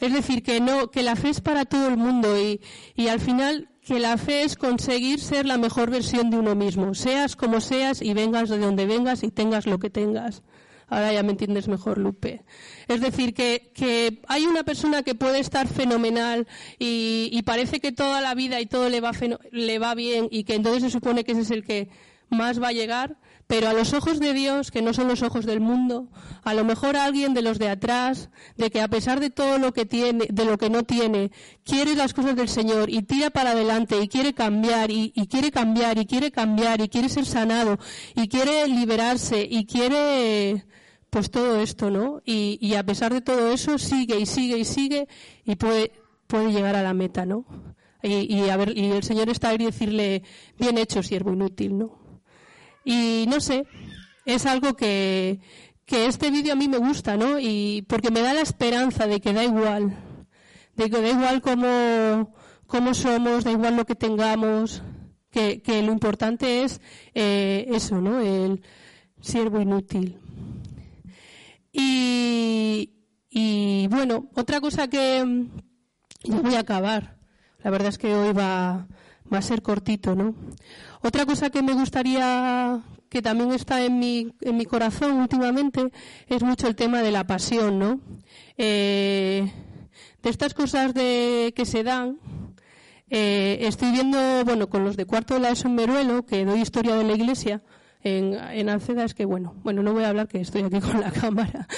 Es 0.00 0.14
decir, 0.14 0.42
que 0.42 0.58
no, 0.60 0.90
que 0.90 1.02
la 1.02 1.16
fe 1.16 1.28
es 1.28 1.42
para 1.42 1.66
todo 1.66 1.86
el 1.88 1.98
mundo 1.98 2.40
y, 2.40 2.62
y 2.94 3.08
al 3.08 3.20
final 3.20 3.68
que 3.84 4.00
la 4.00 4.16
fe 4.16 4.42
es 4.42 4.56
conseguir 4.56 5.20
ser 5.20 5.46
la 5.46 5.58
mejor 5.58 5.90
versión 5.90 6.30
de 6.30 6.38
uno 6.38 6.54
mismo, 6.54 6.94
seas 6.94 7.36
como 7.36 7.60
seas 7.60 8.00
y 8.00 8.14
vengas 8.14 8.48
de 8.48 8.58
donde 8.58 8.86
vengas 8.86 9.22
y 9.22 9.30
tengas 9.30 9.66
lo 9.66 9.78
que 9.78 9.90
tengas. 9.90 10.42
Ahora 10.88 11.12
ya 11.12 11.22
me 11.22 11.30
entiendes 11.30 11.66
mejor, 11.68 11.98
Lupe. 11.98 12.44
Es 12.88 13.00
decir, 13.00 13.34
que, 13.34 13.70
que 13.74 14.20
hay 14.28 14.44
una 14.44 14.64
persona 14.64 15.02
que 15.02 15.14
puede 15.14 15.38
estar 15.38 15.66
fenomenal 15.66 16.46
y, 16.78 17.30
y, 17.32 17.42
parece 17.42 17.80
que 17.80 17.90
toda 17.90 18.20
la 18.20 18.34
vida 18.34 18.60
y 18.60 18.66
todo 18.66 18.88
le 18.88 19.00
va, 19.00 19.12
le 19.50 19.78
va 19.78 19.94
bien 19.94 20.28
y 20.30 20.44
que 20.44 20.54
entonces 20.54 20.82
se 20.82 20.90
supone 20.90 21.24
que 21.24 21.32
ese 21.32 21.40
es 21.40 21.50
el 21.50 21.64
que 21.64 21.88
más 22.28 22.62
va 22.62 22.68
a 22.68 22.72
llegar, 22.72 23.16
pero 23.46 23.68
a 23.68 23.72
los 23.74 23.92
ojos 23.92 24.20
de 24.20 24.32
Dios, 24.32 24.70
que 24.70 24.80
no 24.80 24.94
son 24.94 25.08
los 25.08 25.22
ojos 25.22 25.44
del 25.44 25.60
mundo, 25.60 26.08
a 26.42 26.54
lo 26.54 26.64
mejor 26.64 26.96
alguien 26.96 27.34
de 27.34 27.42
los 27.42 27.58
de 27.58 27.68
atrás, 27.68 28.30
de 28.56 28.70
que 28.70 28.80
a 28.80 28.88
pesar 28.88 29.20
de 29.20 29.30
todo 29.30 29.58
lo 29.58 29.72
que 29.72 29.84
tiene, 29.84 30.26
de 30.30 30.44
lo 30.44 30.56
que 30.56 30.70
no 30.70 30.84
tiene, 30.84 31.30
quiere 31.62 31.94
las 31.94 32.14
cosas 32.14 32.36
del 32.36 32.48
Señor 32.48 32.88
y 32.88 33.02
tira 33.02 33.30
para 33.30 33.50
adelante 33.50 34.00
y 34.00 34.08
quiere 34.08 34.32
cambiar 34.32 34.90
y, 34.90 35.12
quiere 35.28 35.50
cambiar 35.50 35.98
y 35.98 36.06
quiere 36.06 36.30
cambiar 36.30 36.80
y 36.80 36.88
quiere 36.88 37.08
ser 37.08 37.26
sanado 37.26 37.78
y 38.14 38.28
quiere 38.28 38.66
liberarse 38.66 39.46
y 39.48 39.66
quiere 39.66 40.64
pues 41.10 41.30
todo 41.30 41.60
esto, 41.60 41.90
¿no? 41.90 42.22
Y, 42.24 42.74
a 42.74 42.84
pesar 42.84 43.12
de 43.12 43.20
todo 43.20 43.52
eso 43.52 43.78
sigue 43.78 44.18
y 44.18 44.26
sigue 44.26 44.58
y 44.58 44.64
sigue 44.64 45.06
y 45.44 45.56
puede, 45.56 45.92
puede 46.26 46.50
llegar 46.50 46.74
a 46.76 46.82
la 46.82 46.94
meta, 46.94 47.26
¿no? 47.26 47.44
Y, 48.02 48.34
y, 48.34 48.48
a 48.48 48.56
ver, 48.56 48.76
y 48.76 48.90
el 48.90 49.02
Señor 49.02 49.28
está 49.28 49.50
ahí 49.50 49.56
y 49.60 49.66
decirle, 49.66 50.22
bien 50.58 50.76
hecho, 50.76 51.02
siervo 51.02 51.32
inútil, 51.32 51.78
¿no? 51.78 52.03
Y 52.84 53.24
no 53.28 53.40
sé, 53.40 53.66
es 54.26 54.46
algo 54.46 54.74
que, 54.74 55.40
que 55.86 56.06
este 56.06 56.30
vídeo 56.30 56.52
a 56.52 56.56
mí 56.56 56.68
me 56.68 56.78
gusta, 56.78 57.16
¿no? 57.16 57.38
Y 57.38 57.84
porque 57.88 58.10
me 58.10 58.20
da 58.20 58.34
la 58.34 58.40
esperanza 58.40 59.06
de 59.06 59.20
que 59.20 59.32
da 59.32 59.44
igual, 59.44 59.96
de 60.76 60.90
que 60.90 61.00
da 61.00 61.08
igual 61.08 61.40
cómo, 61.40 62.34
cómo 62.66 62.94
somos, 62.94 63.44
da 63.44 63.50
igual 63.50 63.76
lo 63.76 63.86
que 63.86 63.94
tengamos, 63.94 64.82
que, 65.30 65.62
que 65.62 65.82
lo 65.82 65.92
importante 65.92 66.62
es 66.62 66.80
eh, 67.14 67.66
eso, 67.70 68.00
¿no? 68.00 68.20
El 68.20 68.62
siervo 69.20 69.60
inútil. 69.60 70.18
Y, 71.72 72.92
y 73.30 73.88
bueno, 73.88 74.30
otra 74.36 74.60
cosa 74.60 74.88
que 74.88 75.46
ya 76.22 76.40
voy 76.40 76.54
a 76.54 76.60
acabar. 76.60 77.18
La 77.62 77.70
verdad 77.70 77.88
es 77.88 77.98
que 77.98 78.14
hoy 78.14 78.32
va, 78.32 78.86
va 79.32 79.38
a 79.38 79.42
ser 79.42 79.62
cortito, 79.62 80.14
¿no? 80.14 80.34
Otra 81.04 81.26
cosa 81.26 81.50
que 81.50 81.62
me 81.62 81.74
gustaría 81.74 82.80
que 83.10 83.20
también 83.20 83.52
está 83.52 83.84
en 83.84 83.98
mi, 83.98 84.32
en 84.40 84.56
mi 84.56 84.64
corazón 84.64 85.20
últimamente 85.20 85.90
es 86.28 86.42
mucho 86.42 86.66
el 86.66 86.74
tema 86.74 87.02
de 87.02 87.10
la 87.10 87.26
pasión, 87.26 87.78
¿no? 87.78 88.00
Eh, 88.56 89.52
de 90.22 90.30
estas 90.30 90.54
cosas 90.54 90.94
de, 90.94 91.52
que 91.54 91.66
se 91.66 91.82
dan, 91.82 92.18
eh, 93.10 93.58
estoy 93.60 93.90
viendo, 93.90 94.46
bueno, 94.46 94.70
con 94.70 94.82
los 94.82 94.96
de 94.96 95.04
cuarto 95.04 95.34
de 95.34 95.40
la 95.40 95.50
ESO 95.50 95.68
Meruelo, 95.68 96.24
que 96.24 96.46
doy 96.46 96.62
historia 96.62 96.94
de 96.94 97.04
la 97.04 97.12
iglesia, 97.12 97.62
en, 98.02 98.32
en 98.32 98.70
Alceda 98.70 99.04
es 99.04 99.12
que, 99.12 99.26
bueno, 99.26 99.54
bueno, 99.62 99.82
no 99.82 99.92
voy 99.92 100.04
a 100.04 100.08
hablar 100.08 100.26
que 100.26 100.40
estoy 100.40 100.62
aquí 100.62 100.80
con 100.90 101.02
la 101.02 101.10
cámara, 101.10 101.68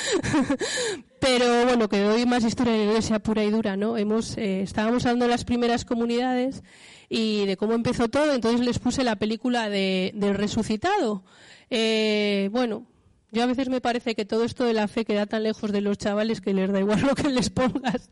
pero 1.20 1.64
bueno, 1.64 1.88
que 1.88 1.98
doy 1.98 2.26
más 2.26 2.44
historia 2.44 2.74
de 2.74 2.78
la 2.78 2.84
iglesia 2.84 3.18
pura 3.18 3.42
y 3.42 3.50
dura, 3.50 3.76
¿no? 3.76 3.96
Hemos, 3.96 4.38
eh, 4.38 4.62
estábamos 4.62 5.04
hablando 5.04 5.24
de 5.24 5.32
las 5.32 5.44
primeras 5.44 5.84
comunidades 5.84 6.62
y 7.08 7.46
de 7.46 7.56
cómo 7.56 7.74
empezó 7.74 8.08
todo, 8.08 8.32
entonces 8.32 8.64
les 8.64 8.78
puse 8.78 9.04
la 9.04 9.16
película 9.16 9.68
de, 9.68 10.12
del 10.14 10.34
resucitado. 10.34 11.24
Eh, 11.70 12.48
bueno, 12.52 12.86
yo 13.32 13.42
a 13.42 13.46
veces 13.46 13.68
me 13.68 13.80
parece 13.80 14.14
que 14.14 14.24
todo 14.24 14.44
esto 14.44 14.64
de 14.64 14.72
la 14.72 14.88
fe 14.88 15.04
queda 15.04 15.26
tan 15.26 15.42
lejos 15.42 15.72
de 15.72 15.80
los 15.80 15.98
chavales 15.98 16.40
que 16.40 16.54
les 16.54 16.70
da 16.72 16.80
igual 16.80 17.00
lo 17.06 17.14
que 17.14 17.28
les 17.28 17.50
pongas. 17.50 18.08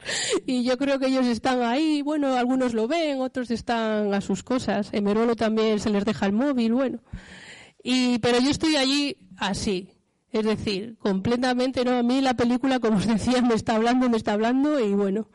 Y 0.47 0.65
yo 0.65 0.77
creo 0.77 0.99
que 0.99 1.07
ellos 1.07 1.27
están 1.27 1.63
ahí, 1.63 2.03
bueno, 2.03 2.35
algunos 2.35 2.75
lo 2.75 2.89
ven, 2.89 3.21
otros 3.21 3.51
están 3.51 4.13
a 4.13 4.21
sus 4.21 4.43
cosas. 4.43 4.91
En 4.93 5.05
Merolo 5.05 5.37
también 5.37 5.81
se 5.81 5.91
les 5.91 6.05
deja 6.05 6.27
el 6.27 6.33
móvil, 6.33 6.75
bueno. 6.75 7.01
Y, 7.83 8.19
pero 8.19 8.39
yo 8.41 8.51
estoy 8.51 8.77
allí 8.77 9.17
así. 9.37 9.91
Es 10.33 10.45
decir, 10.45 10.97
completamente, 10.99 11.85
¿no? 11.85 11.93
A 11.93 12.03
mí 12.03 12.21
la 12.21 12.35
película, 12.35 12.81
como 12.81 12.97
os 12.97 13.07
decía, 13.07 13.41
me 13.41 13.55
está 13.55 13.77
hablando, 13.77 14.11
me 14.11 14.17
está 14.17 14.33
hablando 14.33 14.81
y 14.81 14.93
bueno, 14.93 15.29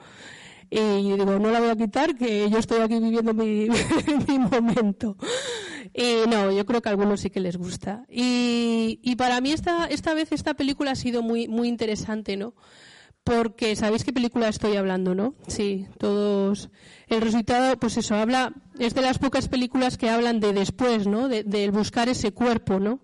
y 0.70 1.02
digo, 1.02 1.40
no 1.40 1.52
la 1.52 1.60
voy 1.60 1.70
a 1.70 1.76
quitar, 1.76 2.16
que 2.16 2.50
yo 2.50 2.60
estoy 2.60 2.82
aquí 2.82 3.00
viviendo 3.00 3.34
mi, 3.34 3.70
momento. 4.40 5.18
Y 5.94 6.30
no, 6.30 6.52
yo 6.52 6.66
creo 6.66 6.82
que 6.82 6.90
a 6.90 6.92
algunos 6.92 7.22
sí 7.22 7.30
que 7.30 7.40
les 7.40 7.58
gusta. 7.58 8.06
Y, 8.08 9.00
y 9.02 9.16
para 9.16 9.42
mí 9.42 9.52
esta, 9.52 9.86
esta 9.88 10.14
vez 10.14 10.32
esta 10.32 10.54
película 10.54 10.92
ha 10.92 10.96
sido 10.96 11.24
muy, 11.24 11.48
muy 11.48 11.68
interesante, 11.68 12.38
¿no? 12.38 12.54
Porque 13.24 13.76
sabéis 13.76 14.04
qué 14.04 14.14
película 14.14 14.48
estoy 14.48 14.76
hablando, 14.76 15.16
¿no? 15.16 15.34
Sí, 15.48 15.88
todos. 15.98 16.70
El 17.08 17.22
resultado, 17.22 17.78
pues 17.78 17.98
eso, 17.98 18.16
habla, 18.16 18.54
es 18.78 18.94
de 18.94 19.02
las 19.02 19.18
pocas 19.18 19.48
películas 19.50 19.98
que 19.98 20.10
hablan 20.10 20.40
de 20.40 20.54
después, 20.54 21.08
¿no? 21.08 21.28
De, 21.28 21.44
de 21.44 21.70
buscar 21.72 22.10
ese 22.10 22.32
cuerpo, 22.32 22.80
¿no? 22.80 23.00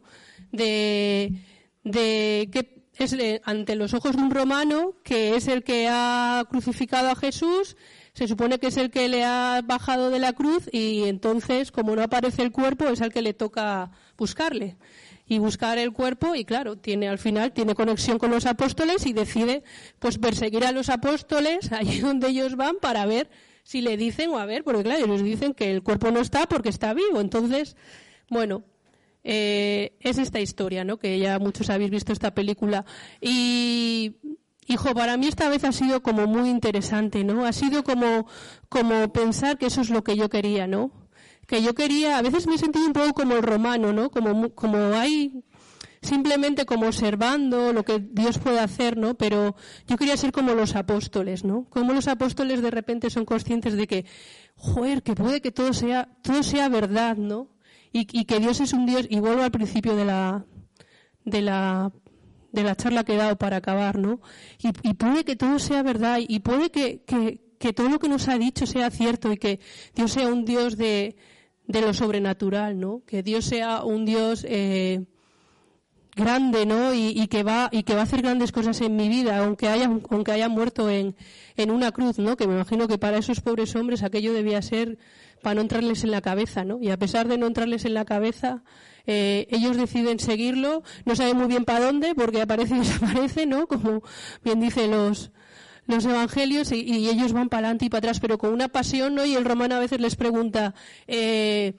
De, 0.52 1.42
de 1.84 2.50
qué 2.52 2.75
es 2.98 3.16
ante 3.44 3.76
los 3.76 3.94
ojos 3.94 4.16
de 4.16 4.22
un 4.22 4.32
romano 4.32 4.94
que 5.04 5.36
es 5.36 5.48
el 5.48 5.64
que 5.64 5.88
ha 5.90 6.46
crucificado 6.50 7.10
a 7.10 7.16
Jesús, 7.16 7.76
se 8.14 8.28
supone 8.28 8.60
que 8.60 8.68
es 8.68 8.78
el 8.78 8.92
que 8.92 9.10
le 9.10 9.24
ha 9.26 9.62
bajado 9.64 10.10
de 10.10 10.20
la 10.20 10.34
cruz 10.34 10.70
y 10.72 11.04
entonces, 11.04 11.72
como 11.72 11.96
no 11.96 12.04
aparece 12.04 12.42
el 12.42 12.52
cuerpo, 12.52 12.88
es 12.88 13.02
al 13.02 13.12
que 13.12 13.22
le 13.22 13.34
toca 13.34 13.92
buscarle. 14.18 14.78
Y 15.28 15.40
buscar 15.40 15.80
el 15.80 15.92
cuerpo 15.92 16.36
y 16.36 16.46
claro, 16.46 16.78
tiene 16.78 17.10
al 17.10 17.18
final 17.18 17.52
tiene 17.52 17.74
conexión 17.74 18.20
con 18.20 18.30
los 18.30 18.46
apóstoles 18.46 19.08
y 19.08 19.14
decide 19.14 19.64
pues 19.98 20.20
perseguir 20.20 20.64
a 20.66 20.72
los 20.72 20.90
apóstoles 20.90 21.72
allí 21.72 22.00
donde 22.02 22.28
ellos 22.28 22.56
van 22.56 22.76
para 22.80 23.06
ver 23.08 23.30
si 23.64 23.82
le 23.82 23.98
dicen 23.98 24.30
o 24.30 24.38
a 24.38 24.46
ver, 24.46 24.64
porque 24.64 24.84
claro, 24.84 25.04
ellos 25.04 25.24
dicen 25.24 25.56
que 25.56 25.72
el 25.72 25.82
cuerpo 25.82 26.12
no 26.12 26.20
está 26.20 26.46
porque 26.46 26.70
está 26.70 26.94
vivo, 26.94 27.20
entonces, 27.20 27.76
bueno, 28.30 28.64
eh, 29.28 29.98
es 30.02 30.20
esta 30.20 30.40
historia, 30.40 30.84
¿no? 30.84 30.98
Que 30.98 31.18
ya 31.18 31.40
muchos 31.40 31.72
habéis 31.72 31.90
visto 31.90 32.14
esta 32.14 32.36
película. 32.36 32.86
Y, 33.20 34.18
hijo, 34.68 34.94
para 34.94 35.18
mí 35.18 35.26
esta 35.26 35.50
vez 35.50 35.64
ha 35.64 35.72
sido 35.72 36.04
como 36.04 36.28
muy 36.28 36.48
interesante, 36.48 37.24
¿no? 37.24 37.44
Ha 37.44 37.52
sido 37.52 37.84
como, 37.84 38.28
como 38.70 39.12
pensar 39.12 39.58
que 39.58 39.66
eso 39.66 39.82
es 39.82 39.90
lo 39.90 40.04
que 40.04 40.16
yo 40.16 40.30
quería, 40.30 40.68
¿no? 40.68 40.92
Que 41.48 41.64
yo 41.64 41.74
quería, 41.74 42.20
a 42.20 42.22
veces 42.22 42.46
me 42.46 42.54
he 42.54 42.60
sentido 42.60 42.86
un 42.86 42.94
poco 42.94 43.14
como 43.14 43.34
el 43.36 43.42
romano, 43.42 43.92
¿no? 43.94 44.12
Como, 44.12 44.54
como 44.54 44.78
hay, 44.94 45.44
simplemente 46.04 46.68
como 46.68 46.86
observando 46.86 47.74
lo 47.74 47.84
que 47.84 47.98
Dios 47.98 48.38
puede 48.38 48.60
hacer, 48.60 48.96
¿no? 48.96 49.16
Pero 49.16 49.56
yo 49.88 49.98
quería 49.98 50.18
ser 50.18 50.34
como 50.34 50.54
los 50.54 50.76
apóstoles, 50.76 51.44
¿no? 51.44 51.66
Como 51.72 51.94
los 51.94 52.08
apóstoles 52.08 52.62
de 52.62 52.70
repente 52.70 53.10
son 53.10 53.26
conscientes 53.26 53.74
de 53.74 53.88
que, 53.88 54.06
joder, 54.56 55.02
que 55.02 55.16
puede 55.16 55.42
que 55.42 55.52
todo 55.52 55.74
sea, 55.74 56.10
todo 56.22 56.44
sea 56.44 56.70
verdad, 56.70 57.18
¿no? 57.18 57.55
Y, 57.96 58.08
y, 58.12 58.26
que 58.26 58.42
Dios 58.42 58.60
es 58.60 58.74
un 58.74 58.86
Dios, 58.86 59.08
y 59.10 59.22
vuelvo 59.22 59.44
al 59.44 59.52
principio 59.52 59.96
de 59.96 60.04
la, 60.04 60.46
de 61.24 61.42
la, 61.42 61.94
de 62.52 62.64
la 62.64 62.76
charla 62.76 63.06
que 63.06 63.14
he 63.14 63.18
dado 63.18 63.38
para 63.38 63.56
acabar, 63.56 63.98
¿no? 63.98 64.20
Y, 64.60 64.96
puede 64.96 65.24
que 65.24 65.38
todo 65.38 65.60
sea 65.60 65.82
verdad, 65.82 66.20
y 66.20 66.40
puede 66.40 66.72
que, 66.72 67.04
que, 67.06 67.40
que, 67.58 67.72
todo 67.72 67.88
lo 67.88 68.00
que 68.00 68.10
nos 68.10 68.28
ha 68.28 68.38
dicho 68.38 68.66
sea 68.66 68.92
cierto, 68.92 69.32
y 69.32 69.38
que 69.38 69.62
Dios 69.96 70.12
sea 70.12 70.28
un 70.28 70.44
Dios 70.44 70.76
de, 70.76 71.16
de 71.68 71.80
lo 71.80 71.94
sobrenatural, 71.94 72.78
¿no? 72.78 73.02
Que 73.06 73.24
Dios 73.24 73.46
sea 73.46 73.86
un 73.86 74.04
Dios, 74.04 74.46
eh, 74.46 75.06
grande, 76.18 76.66
¿no? 76.66 76.94
Y, 76.94 77.14
y, 77.16 77.28
que 77.28 77.44
va 77.44 77.70
y 77.72 77.84
que 77.84 77.94
va 77.94 78.02
a 78.02 78.04
hacer 78.04 78.24
grandes 78.24 78.52
cosas 78.52 78.82
en 78.82 78.98
mi 78.98 79.08
vida, 79.08 79.38
aunque 79.38 79.70
haya 79.70 79.90
aunque 80.10 80.34
haya 80.34 80.50
muerto 80.50 80.90
en, 80.90 81.16
en 81.56 81.72
una 81.72 81.94
cruz, 81.94 82.20
¿no? 82.20 82.36
Que 82.36 82.46
me 82.46 82.56
imagino 82.56 82.90
que 82.90 82.98
para 82.98 83.18
esos 83.18 83.40
pobres 83.40 83.74
hombres 83.76 84.04
aquello 84.04 84.34
debía 84.34 84.62
ser 84.62 84.98
para 85.46 85.54
no 85.54 85.62
entrarles 85.62 86.04
en 86.04 86.10
la 86.10 86.22
cabeza, 86.22 86.66
¿no? 86.66 86.80
Y 86.82 86.90
a 86.90 86.98
pesar 86.98 87.28
de 87.28 87.38
no 87.38 87.46
entrarles 87.46 87.86
en 87.86 87.94
la 87.94 88.04
cabeza, 88.04 88.64
eh, 89.06 89.46
ellos 89.52 89.78
deciden 89.78 90.18
seguirlo, 90.18 90.82
no 91.06 91.16
saben 91.16 91.38
muy 91.38 91.46
bien 91.46 91.66
para 91.66 91.86
dónde, 91.86 92.16
porque 92.16 92.42
aparece 92.42 92.74
y 92.74 92.80
desaparece, 92.80 93.46
¿no? 93.46 93.68
Como 93.68 94.02
bien 94.44 94.60
dicen 94.60 94.90
los, 94.90 95.30
los 95.86 96.04
evangelios, 96.04 96.72
y, 96.72 97.08
ellos 97.08 97.32
van 97.32 97.50
para 97.50 97.68
adelante 97.68 97.86
y 97.86 97.90
para 97.90 98.00
atrás, 98.00 98.20
pero 98.20 98.40
con 98.40 98.54
una 98.54 98.70
pasión, 98.70 99.14
¿no? 99.14 99.24
Y 99.24 99.36
el 99.36 99.46
romano 99.46 99.76
a 99.76 99.80
veces 99.80 100.02
les 100.02 100.16
pregunta, 100.16 100.74
eh, 101.06 101.76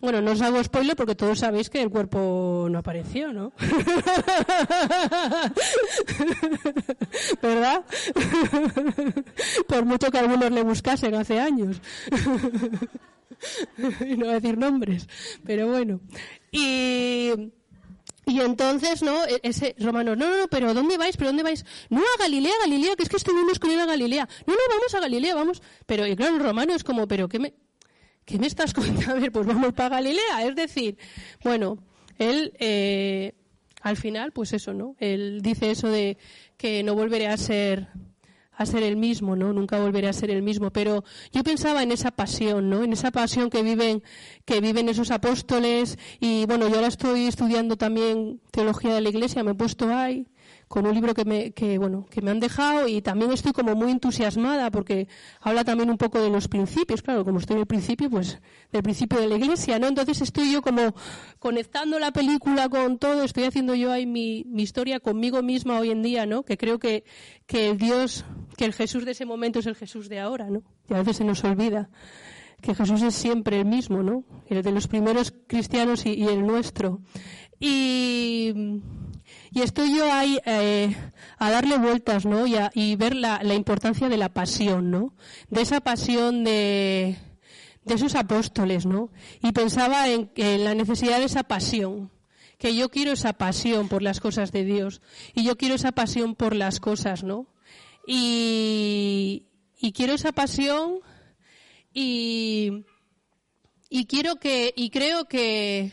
bueno, 0.00 0.20
no 0.20 0.32
os 0.32 0.40
hago 0.40 0.62
spoiler 0.62 0.94
porque 0.94 1.16
todos 1.16 1.40
sabéis 1.40 1.70
que 1.70 1.82
el 1.82 1.90
cuerpo 1.90 2.68
no 2.70 2.78
apareció, 2.78 3.32
¿no? 3.32 3.52
¿Verdad? 7.42 7.84
Por 9.66 9.84
mucho 9.84 10.10
que 10.10 10.18
algunos 10.18 10.52
le 10.52 10.62
buscasen 10.62 11.16
hace 11.16 11.40
años. 11.40 11.80
y 14.06 14.16
no 14.16 14.26
voy 14.26 14.34
a 14.34 14.40
decir 14.40 14.56
nombres, 14.56 15.08
pero 15.44 15.68
bueno. 15.68 16.00
Y, 16.52 17.32
y 18.26 18.40
entonces, 18.40 19.02
¿no? 19.02 19.24
E-, 19.24 19.40
ese 19.42 19.74
romano, 19.78 20.14
no, 20.14 20.28
no, 20.28 20.38
no, 20.38 20.48
pero 20.48 20.74
¿dónde 20.74 20.96
vais? 20.96 21.16
¿Pero 21.16 21.30
dónde 21.30 21.42
vais? 21.42 21.64
No, 21.90 22.00
a 22.00 22.22
Galilea, 22.22 22.54
Galilea, 22.64 22.94
que 22.94 23.02
es 23.02 23.08
que 23.08 23.16
estuvimos 23.16 23.58
con 23.58 23.70
él 23.70 23.80
a 23.80 23.86
Galilea. 23.86 24.28
No, 24.46 24.54
no, 24.54 24.60
vamos 24.68 24.94
a 24.94 25.00
Galilea, 25.00 25.34
vamos. 25.34 25.60
Pero, 25.86 26.06
y 26.06 26.14
claro, 26.14 26.36
el 26.36 26.42
romano 26.42 26.74
es 26.74 26.84
como, 26.84 27.08
pero 27.08 27.28
¿qué 27.28 27.38
me, 27.38 27.54
¿qué 28.28 28.38
me 28.38 28.46
estás 28.46 28.72
contando? 28.74 29.10
A 29.10 29.14
ver, 29.14 29.32
pues 29.32 29.46
vamos 29.46 29.72
para 29.72 29.96
Galilea. 29.96 30.44
Es 30.44 30.54
decir, 30.54 30.96
bueno, 31.42 31.78
él, 32.18 32.52
eh, 32.60 33.32
al 33.82 33.96
final, 33.96 34.32
pues 34.32 34.52
eso, 34.52 34.74
¿no? 34.74 34.94
Él 35.00 35.40
dice 35.42 35.70
eso 35.70 35.88
de 35.88 36.18
que 36.56 36.82
no 36.82 36.94
volveré 36.94 37.26
a 37.26 37.36
ser 37.36 37.88
a 38.52 38.66
ser 38.66 38.82
el 38.82 38.96
mismo, 38.96 39.36
¿no? 39.36 39.52
Nunca 39.52 39.78
volveré 39.78 40.08
a 40.08 40.12
ser 40.12 40.32
el 40.32 40.42
mismo. 40.42 40.72
Pero 40.72 41.04
yo 41.32 41.44
pensaba 41.44 41.84
en 41.84 41.92
esa 41.92 42.10
pasión, 42.10 42.68
¿no? 42.68 42.82
En 42.82 42.92
esa 42.92 43.12
pasión 43.12 43.50
que 43.50 43.62
viven, 43.62 44.02
que 44.44 44.60
viven 44.60 44.88
esos 44.88 45.12
apóstoles. 45.12 45.96
Y 46.18 46.44
bueno, 46.46 46.68
yo 46.68 46.74
ahora 46.74 46.88
estoy 46.88 47.28
estudiando 47.28 47.76
también 47.76 48.40
teología 48.50 48.94
de 48.94 49.00
la 49.00 49.10
iglesia, 49.10 49.44
me 49.44 49.52
he 49.52 49.54
puesto 49.54 49.94
ahí 49.94 50.26
con 50.68 50.86
un 50.86 50.94
libro 50.94 51.14
que 51.14 51.24
me, 51.24 51.52
que, 51.52 51.78
bueno, 51.78 52.06
que 52.10 52.20
me 52.20 52.30
han 52.30 52.40
dejado 52.40 52.86
y 52.86 53.00
también 53.00 53.32
estoy 53.32 53.52
como 53.52 53.74
muy 53.74 53.90
entusiasmada 53.90 54.70
porque 54.70 55.08
habla 55.40 55.64
también 55.64 55.90
un 55.90 55.96
poco 55.96 56.20
de 56.20 56.28
los 56.28 56.48
principios, 56.48 57.02
claro, 57.02 57.24
como 57.24 57.38
estoy 57.38 57.54
en 57.54 57.60
el 57.60 57.66
principio, 57.66 58.10
pues 58.10 58.38
del 58.70 58.82
principio 58.82 59.18
de 59.18 59.28
la 59.28 59.36
iglesia, 59.36 59.78
¿no? 59.78 59.88
Entonces 59.88 60.20
estoy 60.20 60.52
yo 60.52 60.60
como 60.62 60.94
conectando 61.38 61.98
la 61.98 62.12
película 62.12 62.68
con 62.68 62.98
todo, 62.98 63.22
estoy 63.22 63.44
haciendo 63.44 63.74
yo 63.74 63.90
ahí 63.90 64.06
mi, 64.06 64.44
historia 64.56 65.00
conmigo 65.00 65.42
misma 65.42 65.78
hoy 65.78 65.90
en 65.90 66.02
día, 66.02 66.26
¿no? 66.26 66.42
Que 66.42 66.58
creo 66.58 66.78
que, 66.78 67.04
que 67.46 67.70
el 67.70 67.78
Dios, 67.78 68.26
que 68.56 68.66
el 68.66 68.74
Jesús 68.74 69.06
de 69.06 69.12
ese 69.12 69.24
momento 69.24 69.60
es 69.60 69.66
el 69.66 69.74
Jesús 69.74 70.08
de 70.08 70.20
ahora, 70.20 70.50
¿no? 70.50 70.62
Y 70.90 70.94
a 70.94 70.98
veces 70.98 71.16
se 71.16 71.24
nos 71.24 71.42
olvida 71.44 71.88
que 72.60 72.74
Jesús 72.74 73.02
es 73.02 73.14
siempre 73.14 73.60
el 73.60 73.66
mismo, 73.66 74.02
¿no? 74.02 74.24
El 74.48 74.62
de 74.62 74.72
los 74.72 74.88
primeros 74.88 75.32
cristianos 75.46 76.04
y 76.04 76.24
el 76.24 76.44
nuestro. 76.44 77.00
Y, 77.60 78.82
y 79.50 79.62
estoy 79.62 79.96
yo 79.96 80.12
ahí 80.12 80.38
eh, 80.44 80.94
a 81.38 81.50
darle 81.50 81.78
vueltas, 81.78 82.26
¿no? 82.26 82.46
Y, 82.46 82.56
y 82.74 82.96
ver 82.96 83.14
la, 83.16 83.40
la, 83.42 83.54
importancia 83.54 84.08
de 84.08 84.16
la 84.16 84.28
pasión, 84.28 84.90
¿no? 84.90 85.14
De 85.48 85.62
esa 85.62 85.80
pasión 85.80 86.44
de, 86.44 87.16
de 87.84 87.94
esos 87.94 88.14
apóstoles, 88.14 88.86
¿no? 88.86 89.10
Y 89.42 89.52
pensaba 89.52 90.08
en, 90.08 90.30
en 90.36 90.64
la 90.64 90.74
necesidad 90.74 91.18
de 91.18 91.24
esa 91.24 91.44
pasión 91.44 92.10
que 92.58 92.74
yo 92.74 92.90
quiero 92.90 93.12
esa 93.12 93.32
pasión 93.32 93.88
por 93.88 94.02
las 94.02 94.20
cosas 94.20 94.52
de 94.52 94.64
Dios 94.64 95.00
y 95.34 95.44
yo 95.44 95.56
quiero 95.56 95.76
esa 95.76 95.92
pasión 95.92 96.34
por 96.34 96.54
las 96.54 96.80
cosas, 96.80 97.22
¿no? 97.22 97.46
Y, 98.06 99.46
y 99.78 99.92
quiero 99.92 100.14
esa 100.14 100.32
pasión 100.32 101.00
y, 101.92 102.84
y 103.88 104.06
quiero 104.06 104.36
que 104.36 104.72
y 104.76 104.90
creo 104.90 105.26
que 105.26 105.92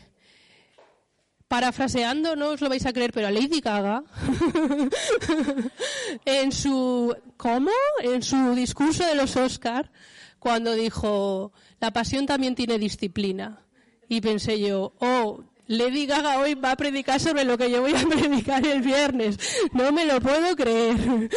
parafraseando, 1.48 2.36
no 2.36 2.50
os 2.50 2.60
lo 2.60 2.68
vais 2.68 2.86
a 2.86 2.92
creer, 2.92 3.12
pero 3.12 3.28
a 3.28 3.30
Lady 3.30 3.60
Gaga, 3.60 4.02
en 6.24 6.52
su, 6.52 7.14
¿cómo? 7.36 7.70
En 8.00 8.22
su 8.22 8.54
discurso 8.54 9.04
de 9.04 9.14
los 9.14 9.36
Oscar, 9.36 9.90
cuando 10.38 10.74
dijo, 10.74 11.52
la 11.80 11.92
pasión 11.92 12.26
también 12.26 12.54
tiene 12.54 12.78
disciplina. 12.78 13.62
Y 14.08 14.20
pensé 14.20 14.60
yo, 14.60 14.94
oh, 15.00 15.44
Lady 15.66 16.06
Gaga 16.06 16.38
hoy 16.38 16.54
va 16.54 16.72
a 16.72 16.76
predicar 16.76 17.20
sobre 17.20 17.44
lo 17.44 17.58
que 17.58 17.70
yo 17.70 17.80
voy 17.80 17.94
a 17.94 18.06
predicar 18.08 18.66
el 18.66 18.82
viernes. 18.82 19.38
No 19.72 19.92
me 19.92 20.04
lo 20.04 20.20
puedo 20.20 20.54
creer. 20.56 21.30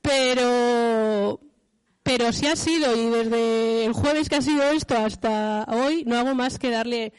Pero, 0.00 1.40
pero 2.02 2.32
sí 2.32 2.46
ha 2.46 2.56
sido, 2.56 2.96
y 2.96 3.10
desde 3.10 3.84
el 3.84 3.92
jueves 3.92 4.28
que 4.28 4.36
ha 4.36 4.42
sido 4.42 4.64
esto 4.64 4.96
hasta 4.96 5.64
hoy, 5.68 6.04
no 6.06 6.16
hago 6.16 6.34
más 6.34 6.58
que 6.58 6.70
darle 6.70 7.12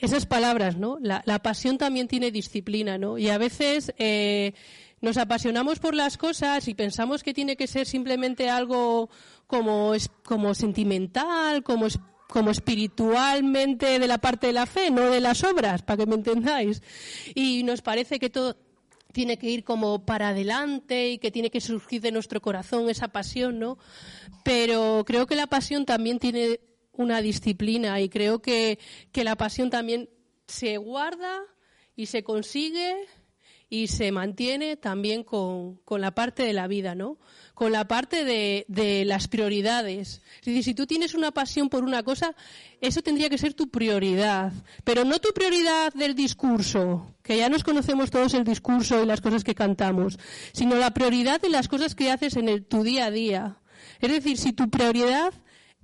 esas 0.00 0.26
palabras, 0.26 0.76
¿no? 0.76 0.98
La, 1.00 1.38
pasión 1.42 1.78
también 1.78 2.08
tiene 2.08 2.30
disciplina, 2.30 2.98
¿no? 2.98 3.18
Y 3.18 3.28
a 3.28 3.38
veces 3.38 3.92
eh, 3.98 4.54
nos 5.00 5.16
apasionamos 5.18 5.78
por 5.78 5.94
las 5.94 6.16
cosas 6.16 6.68
y 6.68 6.74
pensamos 6.74 7.22
que 7.22 7.34
tiene 7.34 7.56
que 7.56 7.66
ser 7.66 7.86
simplemente 7.86 8.48
algo 8.48 9.10
como, 9.46 9.92
como 10.24 10.54
sentimental, 10.54 11.62
como, 11.62 11.88
como 12.28 12.50
espiritualmente 12.50 13.98
de 13.98 14.06
la 14.06 14.18
parte 14.18 14.48
de 14.48 14.52
la 14.54 14.66
fe, 14.66 14.90
no 14.90 15.10
de 15.10 15.20
las 15.20 15.44
obras, 15.44 15.82
para 15.82 15.98
que 15.98 16.06
me 16.06 16.14
entendáis. 16.14 16.82
Y 17.34 17.62
nos 17.62 17.82
parece 17.82 18.18
que 18.18 18.30
todo 18.30 18.56
tiene 19.12 19.38
que 19.38 19.50
ir 19.50 19.64
como 19.64 20.06
para 20.06 20.28
adelante 20.28 21.10
y 21.10 21.18
que 21.18 21.30
tiene 21.30 21.50
que 21.50 21.60
surgir 21.60 22.00
de 22.00 22.12
nuestro 22.12 22.40
corazón 22.40 22.88
esa 22.88 23.08
pasión, 23.08 23.58
¿no? 23.58 23.76
Pero 24.44 25.04
creo 25.06 25.26
que 25.26 25.34
la 25.34 25.46
pasión 25.46 25.84
también 25.84 26.18
tiene 26.18 26.60
una 26.92 27.22
disciplina 27.22 28.00
y 28.00 28.08
creo 28.08 28.40
que, 28.40 28.78
que 29.12 29.24
la 29.24 29.36
pasión 29.36 29.70
también 29.70 30.10
se 30.46 30.76
guarda 30.76 31.40
y 31.96 32.06
se 32.06 32.22
consigue 32.22 33.06
y 33.72 33.86
se 33.86 34.10
mantiene 34.10 34.76
también 34.76 35.22
con, 35.22 35.76
con, 35.84 36.00
la 36.00 36.10
parte 36.10 36.42
de 36.42 36.52
la 36.52 36.66
vida, 36.66 36.96
¿no? 36.96 37.18
Con 37.54 37.70
la 37.70 37.86
parte 37.86 38.24
de, 38.24 38.64
de, 38.66 39.04
las 39.04 39.28
prioridades. 39.28 40.22
Es 40.40 40.46
decir, 40.46 40.64
si 40.64 40.74
tú 40.74 40.86
tienes 40.88 41.14
una 41.14 41.30
pasión 41.30 41.68
por 41.68 41.84
una 41.84 42.02
cosa, 42.02 42.34
eso 42.80 43.00
tendría 43.00 43.30
que 43.30 43.38
ser 43.38 43.54
tu 43.54 43.70
prioridad. 43.70 44.52
Pero 44.82 45.04
no 45.04 45.20
tu 45.20 45.32
prioridad 45.32 45.92
del 45.92 46.16
discurso, 46.16 47.14
que 47.22 47.36
ya 47.36 47.48
nos 47.48 47.62
conocemos 47.62 48.10
todos 48.10 48.34
el 48.34 48.42
discurso 48.42 49.00
y 49.00 49.06
las 49.06 49.20
cosas 49.20 49.44
que 49.44 49.54
cantamos, 49.54 50.18
sino 50.52 50.74
la 50.74 50.92
prioridad 50.92 51.40
de 51.40 51.50
las 51.50 51.68
cosas 51.68 51.94
que 51.94 52.10
haces 52.10 52.36
en 52.36 52.48
el, 52.48 52.64
tu 52.64 52.82
día 52.82 53.06
a 53.06 53.10
día. 53.12 53.60
Es 54.00 54.10
decir, 54.10 54.36
si 54.36 54.52
tu 54.52 54.68
prioridad 54.68 55.32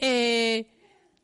eh, 0.01 0.67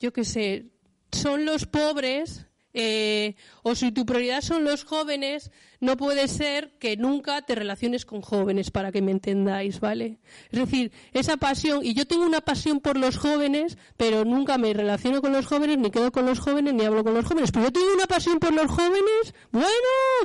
yo 0.03 0.13
qué 0.13 0.25
sé, 0.25 0.67
son 1.13 1.45
los 1.45 1.67
pobres, 1.67 2.47
eh, 2.75 3.37
o 3.63 3.77
si 3.77 3.93
tu 3.93 4.05
prioridad 4.05 4.41
son 4.41 4.65
los 4.65 4.83
jóvenes, 4.83 5.53
no 5.79 5.97
puede 5.97 6.27
ser 6.27 6.77
que 6.79 6.97
nunca 6.97 7.43
te 7.43 7.55
relaciones 7.55 8.05
con 8.05 8.21
jóvenes, 8.21 8.73
para 8.73 8.91
que 8.91 9.01
me 9.01 9.13
entendáis, 9.13 9.79
¿vale? 9.79 10.19
Es 10.51 10.59
decir, 10.59 10.91
esa 11.13 11.37
pasión, 11.37 11.85
y 11.85 11.95
yo 11.95 12.05
tengo 12.05 12.27
una 12.27 12.41
pasión 12.41 12.81
por 12.81 12.97
los 12.97 13.17
jóvenes, 13.17 13.79
pero 13.97 14.25
nunca 14.25 14.59
me 14.59 14.73
relaciono 14.73 15.23
con 15.23 15.33
los 15.33 15.47
jóvenes, 15.47 15.79
ni 15.79 15.93
quedo 15.93 16.11
con 16.11 16.27
los 16.27 16.41
jóvenes, 16.41 16.75
ni 16.75 16.85
hablo 16.85 17.05
con 17.05 17.15
los 17.15 17.25
jóvenes. 17.25 17.53
Pero 17.53 17.67
yo 17.67 17.73
tengo 17.73 17.95
una 17.95 18.07
pasión 18.07 18.41
por 18.41 18.53
los 18.53 18.69
jóvenes, 18.69 19.35
bueno, 19.53 19.69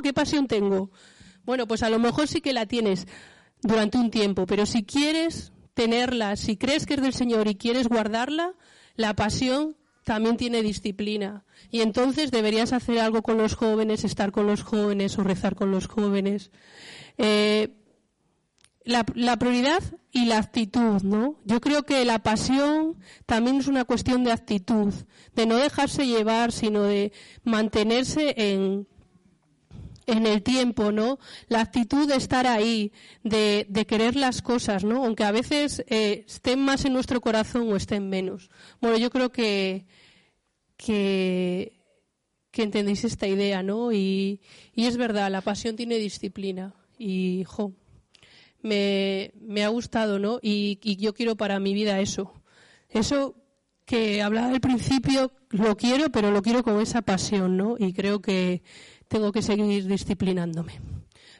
¿qué 0.02 0.12
pasión 0.12 0.48
tengo? 0.48 0.90
Bueno, 1.44 1.68
pues 1.68 1.84
a 1.84 1.88
lo 1.88 2.00
mejor 2.00 2.26
sí 2.26 2.40
que 2.40 2.52
la 2.52 2.66
tienes 2.66 3.06
durante 3.62 3.96
un 3.96 4.10
tiempo, 4.10 4.44
pero 4.44 4.66
si 4.66 4.82
quieres 4.82 5.52
tenerla, 5.74 6.34
si 6.34 6.56
crees 6.56 6.84
que 6.84 6.94
es 6.94 7.00
del 7.00 7.14
Señor 7.14 7.46
y 7.46 7.54
quieres 7.54 7.86
guardarla, 7.86 8.54
la 8.98 9.14
pasión 9.14 9.76
también 10.04 10.36
tiene 10.36 10.60
disciplina. 10.60 11.44
Y 11.70 11.80
entonces 11.80 12.30
deberías 12.30 12.72
hacer 12.72 12.98
algo 12.98 13.22
con 13.22 13.38
los 13.38 13.54
jóvenes, 13.54 14.04
estar 14.04 14.32
con 14.32 14.46
los 14.46 14.62
jóvenes 14.62 15.16
o 15.18 15.22
rezar 15.22 15.54
con 15.54 15.70
los 15.70 15.86
jóvenes. 15.86 16.50
Eh, 17.16 17.74
la, 18.84 19.06
la, 19.14 19.38
prioridad 19.38 19.82
y 20.10 20.24
la 20.24 20.38
actitud, 20.38 21.02
¿no? 21.02 21.36
Yo 21.44 21.60
creo 21.60 21.84
que 21.84 22.04
la 22.04 22.18
pasión 22.18 22.96
también 23.24 23.58
es 23.58 23.68
una 23.68 23.84
cuestión 23.84 24.24
de 24.24 24.32
actitud, 24.32 24.92
de 25.34 25.46
no 25.46 25.56
dejarse 25.56 26.06
llevar, 26.06 26.50
sino 26.50 26.82
de 26.82 27.12
mantenerse 27.44 28.34
en, 28.36 28.88
en 30.08 30.26
el 30.26 30.42
tiempo, 30.42 30.90
¿no? 30.90 31.18
La 31.48 31.60
actitud 31.60 32.08
de 32.08 32.16
estar 32.16 32.46
ahí, 32.46 32.92
de, 33.22 33.66
querer 33.86 34.16
las 34.16 34.40
cosas, 34.42 34.82
¿no? 34.82 35.04
Aunque 35.04 35.24
a 35.24 35.30
veces 35.30 35.84
eh, 35.86 36.24
estén 36.26 36.60
más 36.60 36.84
en 36.86 36.94
nuestro 36.94 37.20
corazón 37.20 37.70
o 37.70 37.76
estén 37.76 38.08
menos. 38.08 38.50
Bueno, 38.80 38.96
yo 38.96 39.10
creo 39.10 39.30
que, 39.30 39.84
que, 40.78 41.80
que 42.50 42.62
entendéis 42.62 43.04
esta 43.04 43.26
idea, 43.26 43.62
¿no? 43.62 43.92
Y, 43.92 44.40
es 44.74 44.96
verdad, 44.96 45.30
la 45.30 45.42
pasión 45.42 45.76
tiene 45.76 45.98
disciplina. 45.98 46.74
Y, 46.98 47.44
jo, 47.44 47.74
me, 48.62 49.30
ha 49.62 49.68
gustado, 49.68 50.18
¿no? 50.18 50.38
Y 50.40 50.78
yo 50.96 51.12
quiero 51.12 51.36
para 51.36 51.60
mi 51.60 51.74
vida 51.74 52.00
eso. 52.00 52.32
Eso 52.88 53.34
que 53.84 54.22
hablaba 54.22 54.48
al 54.48 54.60
principio, 54.60 55.32
lo 55.50 55.76
quiero, 55.76 56.10
pero 56.10 56.30
lo 56.30 56.42
quiero 56.42 56.62
con 56.62 56.80
esa 56.80 57.02
pasión, 57.02 57.56
¿no? 57.56 57.76
Y 57.78 57.92
creo 57.92 58.20
que, 58.20 58.62
tengo 59.08 59.32
que 59.32 59.42
seguir 59.42 59.86
disciplinándome. 59.86 60.80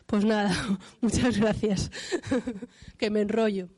Pues 0.06 0.24
nada, 0.24 0.50
muchas 1.00 1.38
gracias, 1.38 1.90
que 2.98 3.10
me 3.10 3.20
enrollo. 3.20 3.68